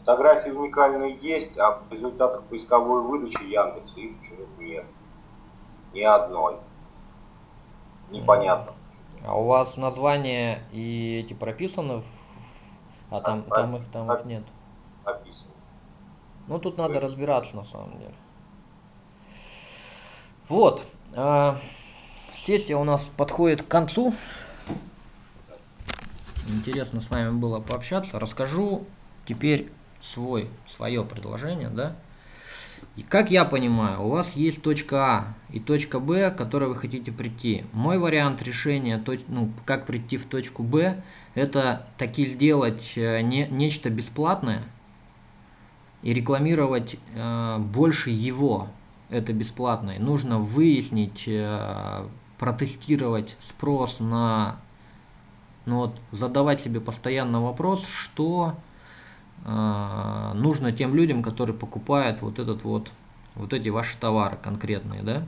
Фотографии 0.00 0.50
уникальные 0.50 1.18
есть, 1.20 1.58
а 1.58 1.80
в 1.80 1.92
результатах 1.92 2.44
поисковой 2.44 3.02
выдачи 3.02 3.42
Яндекса 3.42 4.00
их 4.00 4.12
нет. 4.58 4.86
Ни 5.92 6.02
одной. 6.02 6.56
Непонятно. 8.10 8.75
А 9.26 9.36
у 9.36 9.44
вас 9.44 9.76
названия 9.76 10.62
и 10.70 11.20
эти 11.24 11.34
прописаны? 11.34 12.04
А 13.10 13.20
там, 13.20 13.44
а, 13.50 13.54
там 13.56 13.76
их 13.76 13.88
там 13.88 14.12
их 14.12 14.24
нет. 14.24 14.44
Описано. 15.04 15.50
Ну 16.46 16.58
тут 16.60 16.78
надо 16.78 17.00
разбираться 17.00 17.56
на 17.56 17.64
самом 17.64 17.98
деле. 17.98 18.14
Вот. 20.48 20.84
А, 21.16 21.58
сессия 22.36 22.76
у 22.76 22.84
нас 22.84 23.10
подходит 23.16 23.62
к 23.62 23.68
концу. 23.68 24.14
Интересно 26.48 27.00
с 27.00 27.10
вами 27.10 27.30
было 27.30 27.58
пообщаться. 27.58 28.20
Расскажу 28.20 28.84
теперь 29.26 29.72
свой, 30.00 30.48
свое 30.68 31.04
предложение, 31.04 31.68
да. 31.68 31.96
И 32.96 33.02
как 33.02 33.30
я 33.30 33.44
понимаю, 33.44 34.02
у 34.02 34.08
вас 34.08 34.32
есть 34.34 34.62
точка 34.62 34.96
А 35.04 35.34
и 35.50 35.60
точка 35.60 36.00
Б, 36.00 36.30
к 36.30 36.36
которой 36.36 36.70
вы 36.70 36.76
хотите 36.76 37.12
прийти. 37.12 37.64
Мой 37.72 37.98
вариант 37.98 38.42
решения, 38.42 39.02
ну, 39.28 39.50
как 39.66 39.86
прийти 39.86 40.16
в 40.16 40.24
точку 40.24 40.62
Б, 40.62 41.02
это 41.34 41.86
таки 41.98 42.24
сделать 42.24 42.94
э, 42.96 43.20
не, 43.20 43.46
нечто 43.48 43.90
бесплатное 43.90 44.62
и 46.02 46.14
рекламировать 46.14 46.96
э, 47.14 47.58
больше 47.58 48.10
его, 48.10 48.68
это 49.10 49.34
бесплатное. 49.34 49.98
Нужно 49.98 50.38
выяснить, 50.38 51.24
э, 51.26 52.06
протестировать 52.38 53.36
спрос 53.40 54.00
на, 54.00 54.56
ну 55.64 55.76
вот, 55.76 56.00
задавать 56.12 56.60
себе 56.60 56.80
постоянно 56.80 57.42
вопрос, 57.42 57.86
что 57.86 58.54
нужно 59.46 60.72
тем 60.72 60.94
людям, 60.94 61.22
которые 61.22 61.56
покупают 61.56 62.20
вот 62.20 62.38
этот 62.38 62.64
вот, 62.64 62.90
вот 63.36 63.52
эти 63.52 63.68
ваши 63.68 63.96
товары 63.96 64.36
конкретные, 64.36 65.02
да? 65.02 65.24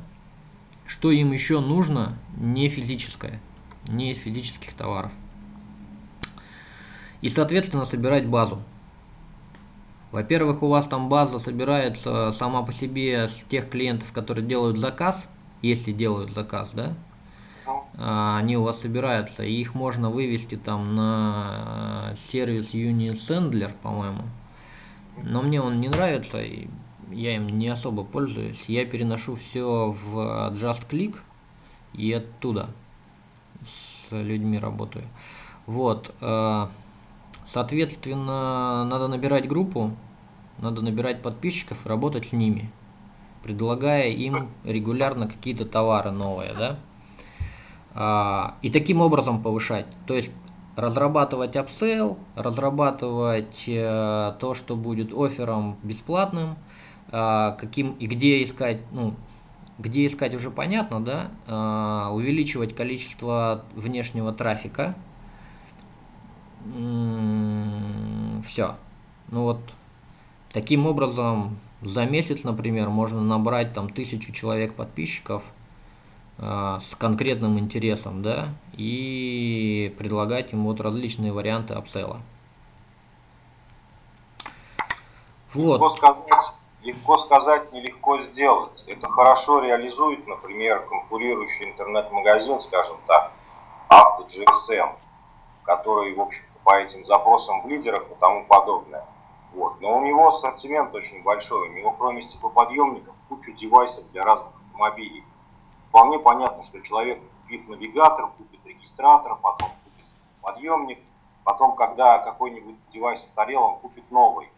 Что 0.87 1.11
им 1.13 1.33
еще 1.33 1.61
нужно 1.61 2.19
не 2.37 2.69
физическое, 2.69 3.41
не 3.87 4.11
из 4.11 4.19
физических 4.19 4.75
товаров. 4.75 5.13
И, 7.21 7.29
соответственно, 7.29 7.85
собирать 7.85 8.27
базу. 8.27 8.63
Во-первых, 10.11 10.63
у 10.63 10.69
вас 10.69 10.89
там 10.89 11.09
база 11.09 11.39
собирается 11.39 12.33
сама 12.33 12.63
по 12.63 12.73
себе 12.73 13.29
с 13.29 13.45
тех 13.49 13.69
клиентов, 13.69 14.13
которые 14.13 14.47
делают 14.47 14.79
заказ, 14.79 15.29
если 15.63 15.93
делают 15.93 16.33
заказ, 16.33 16.71
да? 16.73 16.95
А, 17.97 18.39
они 18.39 18.57
у 18.57 18.63
вас 18.63 18.81
собираются, 18.81 19.43
и 19.43 19.53
их 19.53 19.75
можно 19.75 20.11
вывести 20.11 20.57
там 20.57 20.95
на 20.95 22.15
сервис 22.31 22.73
Unisendler, 22.73 23.73
по-моему. 23.83 24.23
Но 25.23 25.43
мне 25.43 25.61
он 25.61 25.81
не 25.81 25.89
нравится, 25.89 26.41
и 26.41 26.69
я 27.11 27.37
им 27.37 27.49
не 27.49 27.69
особо 27.69 28.05
пользуюсь. 28.05 28.63
Я 28.69 28.85
переношу 28.85 29.35
все 29.35 29.91
в 29.91 30.53
JustClick 30.55 31.17
и 31.95 32.13
оттуда 32.13 32.71
с 33.65 34.13
людьми 34.13 34.59
работаю. 34.59 35.05
Вот. 35.67 36.15
А, 36.21 36.71
соответственно, 37.47 38.85
надо 38.85 39.09
набирать 39.09 39.49
группу, 39.49 39.91
надо 40.59 40.83
набирать 40.83 41.23
подписчиков 41.23 41.85
и 41.85 41.89
работать 41.89 42.27
с 42.27 42.33
ними, 42.33 42.71
предлагая 43.43 44.09
им 44.09 44.49
регулярно 44.65 45.27
какие-то 45.27 45.67
товары 45.67 46.11
новые, 46.11 46.53
да. 46.55 46.79
А, 48.01 48.55
и 48.63 48.71
таким 48.71 49.01
образом 49.01 49.43
повышать. 49.43 49.87
То 50.07 50.15
есть 50.15 50.31
разрабатывать 50.77 51.57
upsell, 51.57 52.17
разрабатывать 52.37 53.65
э, 53.67 54.35
то, 54.39 54.55
что 54.55 54.77
будет 54.77 55.13
оффером 55.13 55.79
бесплатным, 55.83 56.55
а, 57.11 57.57
каким 57.59 57.95
и 57.95 58.07
где 58.07 58.45
искать, 58.45 58.79
ну, 58.93 59.17
где 59.81 60.07
искать 60.07 60.33
уже 60.37 60.53
понятно, 60.53 61.05
да, 61.05 61.33
а, 61.49 62.13
увеличивать 62.13 62.77
количество 62.77 63.65
внешнего 63.75 64.33
трафика. 64.33 64.95
Все. 68.47 68.77
Ну 69.33 69.43
вот, 69.43 69.61
таким 70.53 70.87
образом, 70.87 71.59
за 71.83 72.05
месяц, 72.07 72.45
например, 72.45 72.91
можно 72.91 73.21
набрать 73.23 73.73
там 73.73 73.89
тысячу 73.89 74.33
человек 74.33 74.75
подписчиков– 74.75 75.43
с 76.39 76.95
конкретным 76.97 77.59
интересом, 77.59 78.23
да, 78.23 78.49
и 78.75 79.95
предлагать 79.99 80.53
им 80.53 80.65
вот 80.65 80.81
различные 80.81 81.33
варианты 81.33 81.75
апсела. 81.75 82.21
Вот. 85.53 85.81
Легко 85.81 85.97
сказать, 85.97 86.55
легко 86.83 87.19
сказать, 87.19 87.73
нелегко 87.73 88.23
сделать. 88.23 88.85
Это 88.87 89.09
хорошо 89.09 89.61
реализует, 89.61 90.27
например, 90.27 90.87
конкурирующий 90.89 91.71
интернет-магазин, 91.71 92.61
скажем 92.61 92.99
так, 93.07 93.33
Авто 93.89 94.29
GSM, 94.29 94.95
который, 95.65 96.15
в 96.15 96.21
общем-то, 96.21 96.59
по 96.63 96.77
этим 96.77 97.05
запросам 97.07 97.63
в 97.63 97.69
лидерах 97.69 98.03
и 98.03 98.15
тому 98.21 98.45
подобное. 98.47 99.05
Вот. 99.55 99.81
Но 99.81 99.97
у 99.99 100.05
него 100.05 100.37
ассортимент 100.37 100.95
очень 100.95 101.23
большой. 101.23 101.71
У 101.71 101.73
него, 101.73 101.93
кроме 101.93 102.23
стеклоподъемников, 102.23 103.15
кучу 103.29 103.53
девайсов 103.53 104.05
для 104.13 104.23
разных 104.23 104.53
автомобилей 104.67 105.25
вполне 105.89 106.19
понятно, 106.19 106.65
что 106.65 106.81
человек 106.81 107.21
купит 107.43 107.69
навигатор, 107.69 108.29
купит 108.37 108.65
регистратор, 108.65 109.37
потом 109.37 109.71
купит 109.85 110.07
подъемник, 110.43 110.99
Потом, 111.49 111.77
когда 111.77 112.19
какой-нибудь 112.19 112.77
девайс 112.93 113.23
устарел, 113.23 113.63
он 113.63 113.79
купит 113.79 114.11
новый. 114.11 114.51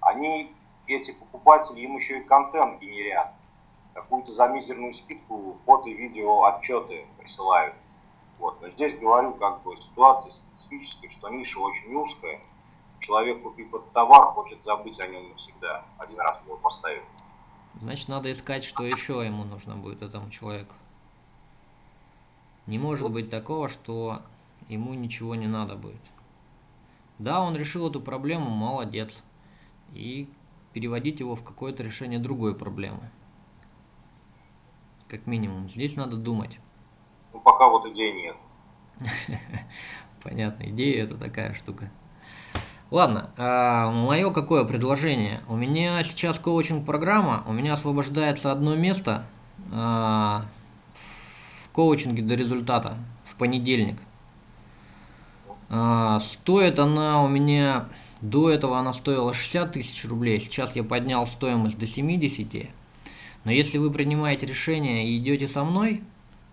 Они, 0.00 0.54
эти 0.86 1.10
покупатели, 1.10 1.80
им 1.80 1.96
еще 1.96 2.20
и 2.20 2.22
контент 2.22 2.80
генерят. 2.80 3.32
Какую-то 3.94 4.32
за 4.32 4.46
мизерную 4.46 4.94
скидку 4.94 5.56
фото 5.66 5.90
и 5.90 5.94
видео 5.94 6.44
отчеты 6.44 7.04
присылают. 7.18 7.74
Вот. 8.38 8.62
Но 8.62 8.68
здесь 8.68 8.96
говорю, 8.96 9.32
как 9.34 9.60
бы 9.64 9.76
ситуация 9.76 10.30
специфическая, 10.54 11.10
что 11.10 11.30
ниша 11.30 11.58
очень 11.58 11.92
узкая. 11.96 12.40
Человек, 13.00 13.42
купив 13.42 13.74
этот 13.74 13.90
товар, 13.90 14.26
хочет 14.26 14.62
забыть 14.62 15.00
о 15.00 15.08
нем 15.08 15.30
навсегда. 15.30 15.84
Один 15.98 16.20
раз 16.20 16.40
его 16.44 16.58
поставил. 16.58 17.02
Значит, 17.80 18.08
надо 18.08 18.32
искать, 18.32 18.64
что 18.64 18.84
еще 18.84 19.24
ему 19.24 19.44
нужно 19.44 19.76
будет 19.76 20.02
этому 20.02 20.30
человеку. 20.30 20.74
Не 22.66 22.78
может 22.78 23.10
быть 23.10 23.30
такого, 23.30 23.68
что 23.68 24.22
ему 24.68 24.94
ничего 24.94 25.34
не 25.34 25.46
надо 25.46 25.76
будет. 25.76 26.00
Да, 27.18 27.42
он 27.42 27.56
решил 27.56 27.88
эту 27.88 28.00
проблему, 28.00 28.50
молодец. 28.50 29.22
И 29.92 30.28
переводить 30.72 31.20
его 31.20 31.34
в 31.34 31.44
какое-то 31.44 31.82
решение 31.82 32.18
другой 32.18 32.54
проблемы. 32.54 33.10
Как 35.08 35.26
минимум. 35.26 35.68
Здесь 35.70 35.96
надо 35.96 36.16
думать. 36.16 36.58
Ну, 37.32 37.40
пока 37.40 37.68
вот 37.68 37.86
идей 37.86 38.12
нет. 38.12 38.36
Понятно, 40.22 40.64
идея 40.64 41.04
это 41.04 41.16
такая 41.16 41.54
штука. 41.54 41.90
Ладно, 42.90 43.30
а 43.36 43.90
мое 43.90 44.30
какое 44.30 44.64
предложение? 44.64 45.40
У 45.48 45.56
меня 45.56 46.00
сейчас 46.04 46.38
коучинг-программа, 46.38 47.42
у 47.48 47.52
меня 47.52 47.72
освобождается 47.72 48.52
одно 48.52 48.76
место 48.76 49.26
а, 49.72 50.44
в 50.94 51.70
коучинге 51.70 52.22
до 52.22 52.36
результата 52.36 52.96
в 53.24 53.34
понедельник. 53.34 53.98
А, 55.68 56.20
стоит 56.20 56.78
она 56.78 57.24
у 57.24 57.28
меня, 57.28 57.88
до 58.20 58.50
этого 58.50 58.78
она 58.78 58.92
стоила 58.92 59.34
60 59.34 59.72
тысяч 59.72 60.04
рублей, 60.04 60.38
сейчас 60.38 60.76
я 60.76 60.84
поднял 60.84 61.26
стоимость 61.26 61.78
до 61.78 61.88
70. 61.88 62.70
Но 63.42 63.50
если 63.50 63.78
вы 63.78 63.90
принимаете 63.90 64.46
решение 64.46 65.08
и 65.08 65.18
идете 65.18 65.48
со 65.48 65.64
мной, 65.64 66.04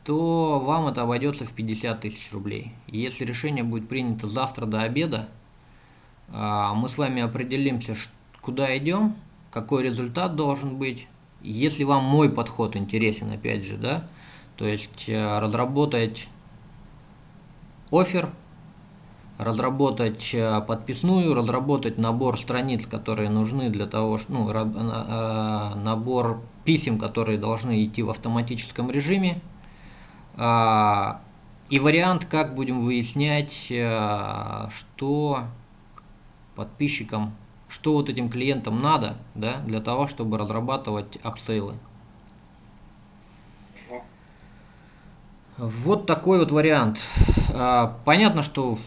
то 0.04 0.60
вам 0.60 0.88
это 0.88 1.04
обойдется 1.04 1.46
в 1.46 1.52
50 1.52 2.02
тысяч 2.02 2.32
рублей. 2.34 2.74
Если 2.88 3.24
решение 3.24 3.64
будет 3.64 3.88
принято 3.88 4.26
завтра 4.26 4.66
до 4.66 4.82
обеда, 4.82 5.30
мы 6.30 6.90
с 6.90 6.98
вами 6.98 7.22
определимся, 7.22 7.96
куда 8.42 8.76
идем, 8.78 9.16
какой 9.52 9.84
результат 9.84 10.36
должен 10.36 10.78
быть. 10.78 11.08
Если 11.42 11.84
вам 11.84 12.04
мой 12.04 12.30
подход 12.30 12.76
интересен, 12.76 13.32
опять 13.32 13.66
же, 13.66 13.78
да, 13.78 14.06
то 14.56 14.66
есть 14.66 15.06
э, 15.08 15.40
разработать 15.40 16.28
офер, 17.92 18.30
разработать 19.38 20.30
э, 20.34 20.62
подписную, 20.62 21.34
разработать 21.34 21.98
набор 21.98 22.40
страниц, 22.40 22.86
которые 22.86 23.30
нужны 23.30 23.70
для 23.70 23.88
того, 23.88 24.18
что, 24.18 24.32
ну, 24.32 24.50
э, 24.50 25.76
набор 25.76 26.42
писем, 26.64 26.98
которые 26.98 27.38
должны 27.38 27.84
идти 27.86 28.04
в 28.04 28.10
автоматическом 28.10 28.90
режиме, 28.90 29.42
а, 30.36 31.22
и 31.70 31.80
вариант, 31.80 32.26
как 32.26 32.56
будем 32.56 32.82
выяснять, 32.82 33.52
что 34.72 35.44
подписчикам, 36.56 37.34
что 37.70 37.94
вот 37.94 38.10
этим 38.10 38.30
клиентам 38.30 38.82
надо, 38.82 39.18
да, 39.36 39.60
для 39.62 39.82
того, 39.82 40.08
чтобы 40.08 40.38
разрабатывать 40.38 41.18
апсейлы. 41.24 41.76
Вот 45.58 46.06
такой 46.08 46.40
вот 46.40 46.52
вариант. 46.52 47.00
А, 47.54 47.98
понятно, 48.06 48.42
что 48.42 48.78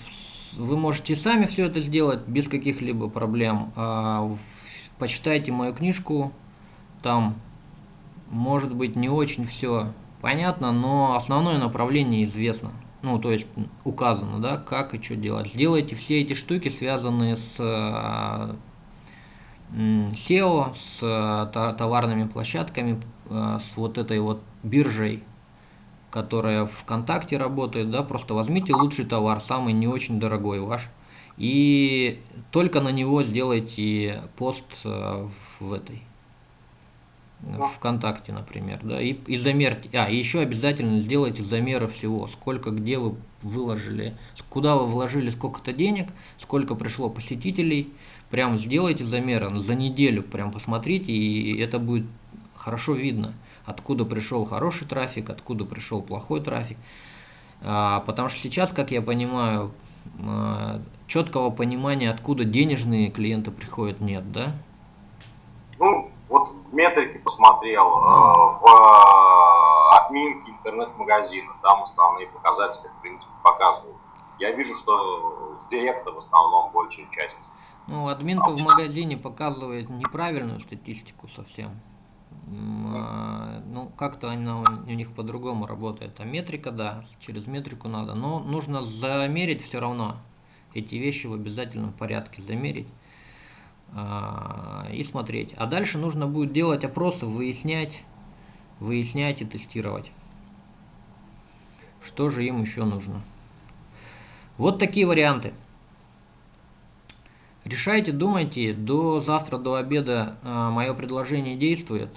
вы 0.56 0.76
можете 0.76 1.14
сами 1.14 1.46
все 1.46 1.66
это 1.66 1.80
сделать 1.80 2.26
без 2.26 2.48
каких-либо 2.48 3.08
проблем. 3.08 3.72
А, 3.76 4.36
почитайте 4.98 5.52
мою 5.52 5.72
книжку, 5.74 6.32
там 7.02 7.36
может 8.30 8.74
быть 8.74 8.96
не 8.96 9.08
очень 9.08 9.46
все 9.46 9.92
понятно, 10.20 10.72
но 10.72 11.14
основное 11.14 11.58
направление 11.58 12.24
известно 12.24 12.72
ну, 13.06 13.20
то 13.20 13.30
есть 13.30 13.46
указано, 13.84 14.40
да, 14.40 14.56
как 14.56 14.92
и 14.92 15.00
что 15.00 15.14
делать. 15.14 15.52
Сделайте 15.52 15.94
все 15.94 16.22
эти 16.22 16.32
штуки, 16.32 16.70
связанные 16.70 17.36
с 17.36 17.56
SEO, 19.70 20.74
с 20.74 20.98
товарными 21.78 22.26
площадками, 22.26 23.00
э, 23.30 23.58
с 23.60 23.76
вот 23.76 23.96
этой 23.98 24.18
вот 24.18 24.42
биржей, 24.64 25.22
которая 26.10 26.66
ВКонтакте 26.66 27.36
работает, 27.36 27.92
да, 27.92 28.02
просто 28.02 28.34
возьмите 28.34 28.74
лучший 28.74 29.04
товар, 29.04 29.40
самый 29.40 29.72
не 29.72 29.86
очень 29.86 30.18
дорогой 30.18 30.58
ваш, 30.58 30.88
и 31.36 32.20
только 32.50 32.80
на 32.80 32.90
него 32.90 33.22
сделайте 33.22 34.22
пост 34.36 34.64
э, 34.82 35.28
в 35.60 35.72
этой 35.72 36.02
ВКонтакте, 37.76 38.32
например, 38.32 38.80
да, 38.82 39.00
и, 39.00 39.12
и 39.12 39.36
замерьте, 39.36 39.90
а, 39.92 40.08
еще 40.10 40.40
обязательно 40.40 40.98
сделайте 40.98 41.42
замеры 41.42 41.86
всего, 41.86 42.26
сколько 42.28 42.70
где 42.70 42.98
вы 42.98 43.16
выложили, 43.42 44.16
куда 44.48 44.76
вы 44.76 44.86
вложили 44.86 45.30
сколько-то 45.30 45.72
денег, 45.72 46.08
сколько 46.38 46.74
пришло 46.74 47.10
посетителей, 47.10 47.92
прям 48.30 48.58
сделайте 48.58 49.04
замеры 49.04 49.58
за 49.60 49.74
неделю, 49.74 50.22
прям 50.22 50.50
посмотрите, 50.50 51.12
и 51.12 51.58
это 51.60 51.78
будет 51.78 52.06
хорошо 52.54 52.94
видно, 52.94 53.34
откуда 53.64 54.04
пришел 54.04 54.44
хороший 54.44 54.86
трафик, 54.86 55.30
откуда 55.30 55.64
пришел 55.64 56.02
плохой 56.02 56.40
трафик, 56.40 56.78
а, 57.60 58.00
потому 58.00 58.28
что 58.28 58.40
сейчас, 58.40 58.70
как 58.70 58.90
я 58.90 59.02
понимаю, 59.02 59.72
а, 60.20 60.80
четкого 61.06 61.50
понимания, 61.50 62.10
откуда 62.10 62.44
денежные 62.44 63.10
клиенты 63.10 63.50
приходят, 63.50 64.00
нет, 64.00 64.32
да? 64.32 64.54
В 66.76 66.78
метрике 66.78 67.18
посмотрел, 67.20 67.86
э, 67.86 68.58
в 68.60 69.96
админке 69.96 70.50
интернет-магазина, 70.50 71.54
там 71.62 71.84
основные 71.84 72.26
показатели, 72.26 72.90
в 72.98 73.00
принципе, 73.00 73.32
показывают. 73.42 73.96
Я 74.38 74.50
вижу, 74.50 74.74
что 74.74 75.58
в 75.58 75.70
директа 75.70 76.12
в 76.12 76.18
основном 76.18 76.70
большая 76.72 77.06
часть. 77.12 77.34
Ну, 77.86 78.08
админка 78.08 78.50
в 78.50 78.60
магазине 78.60 79.16
показывает 79.16 79.88
неправильную 79.88 80.60
статистику 80.60 81.28
совсем. 81.28 81.80
А, 82.94 83.62
ну, 83.64 83.90
как-то 83.96 84.30
она 84.30 84.60
у 84.60 84.90
них 84.90 85.14
по-другому 85.14 85.64
работает. 85.66 86.20
А 86.20 86.24
метрика, 86.24 86.72
да, 86.72 87.04
через 87.20 87.46
метрику 87.46 87.88
надо. 87.88 88.12
Но 88.12 88.38
нужно 88.38 88.82
замерить 88.82 89.64
все 89.64 89.80
равно. 89.80 90.16
Эти 90.74 90.96
вещи 90.96 91.26
в 91.26 91.32
обязательном 91.32 91.94
порядке 91.94 92.42
замерить. 92.42 92.88
А, 93.94 94.86
и 94.92 95.02
смотреть. 95.04 95.54
А 95.56 95.66
дальше 95.66 95.98
нужно 95.98 96.26
будет 96.26 96.52
делать 96.52 96.84
опросы, 96.84 97.26
выяснять, 97.26 98.02
выяснять 98.80 99.40
и 99.40 99.44
тестировать. 99.44 100.10
Что 102.02 102.30
же 102.30 102.44
им 102.44 102.60
еще 102.60 102.84
нужно. 102.84 103.22
Вот 104.58 104.78
такие 104.78 105.06
варианты. 105.06 105.54
Решайте, 107.64 108.12
думайте. 108.12 108.72
До 108.74 109.20
завтра, 109.20 109.58
до 109.58 109.74
обеда 109.74 110.36
а, 110.42 110.70
мое 110.70 110.92
предложение 110.94 111.56
действует. 111.56 112.10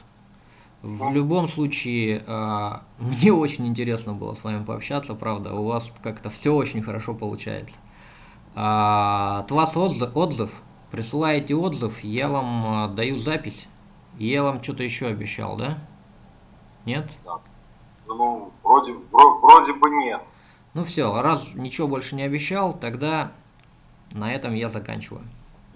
В 0.82 1.12
любом 1.12 1.48
случае, 1.50 2.24
а, 2.28 2.84
мне 2.98 3.34
очень 3.34 3.68
интересно 3.68 4.14
было 4.14 4.34
с 4.34 4.44
вами 4.44 4.64
пообщаться, 4.64 5.14
правда. 5.14 5.54
У 5.54 5.66
вас 5.66 5.92
как-то 6.02 6.30
все 6.30 6.54
очень 6.54 6.82
хорошо 6.82 7.14
получается. 7.14 7.78
От 8.56 9.52
вас 9.52 9.78
отзыв, 9.78 10.52
присылаете 10.92 11.56
отзыв, 11.56 12.04
я 12.04 12.28
вам 12.30 12.92
э, 12.92 12.96
даю 12.96 13.18
запись. 13.18 13.68
Я 14.18 14.44
вам 14.44 14.62
что-то 14.62 14.84
еще 14.84 15.08
обещал, 15.08 15.56
да? 15.56 15.78
Нет? 16.86 17.10
Да. 17.24 17.40
Ну, 18.08 18.52
вроде, 18.64 18.94
вроде 19.12 19.74
бы 19.74 19.90
нет. 19.90 20.22
Ну 20.74 20.84
все, 20.84 21.22
раз 21.22 21.54
ничего 21.56 21.88
больше 21.88 22.16
не 22.16 22.24
обещал, 22.24 22.74
тогда 22.74 23.32
на 24.12 24.32
этом 24.34 24.54
я 24.54 24.70
заканчиваю. 24.70 25.24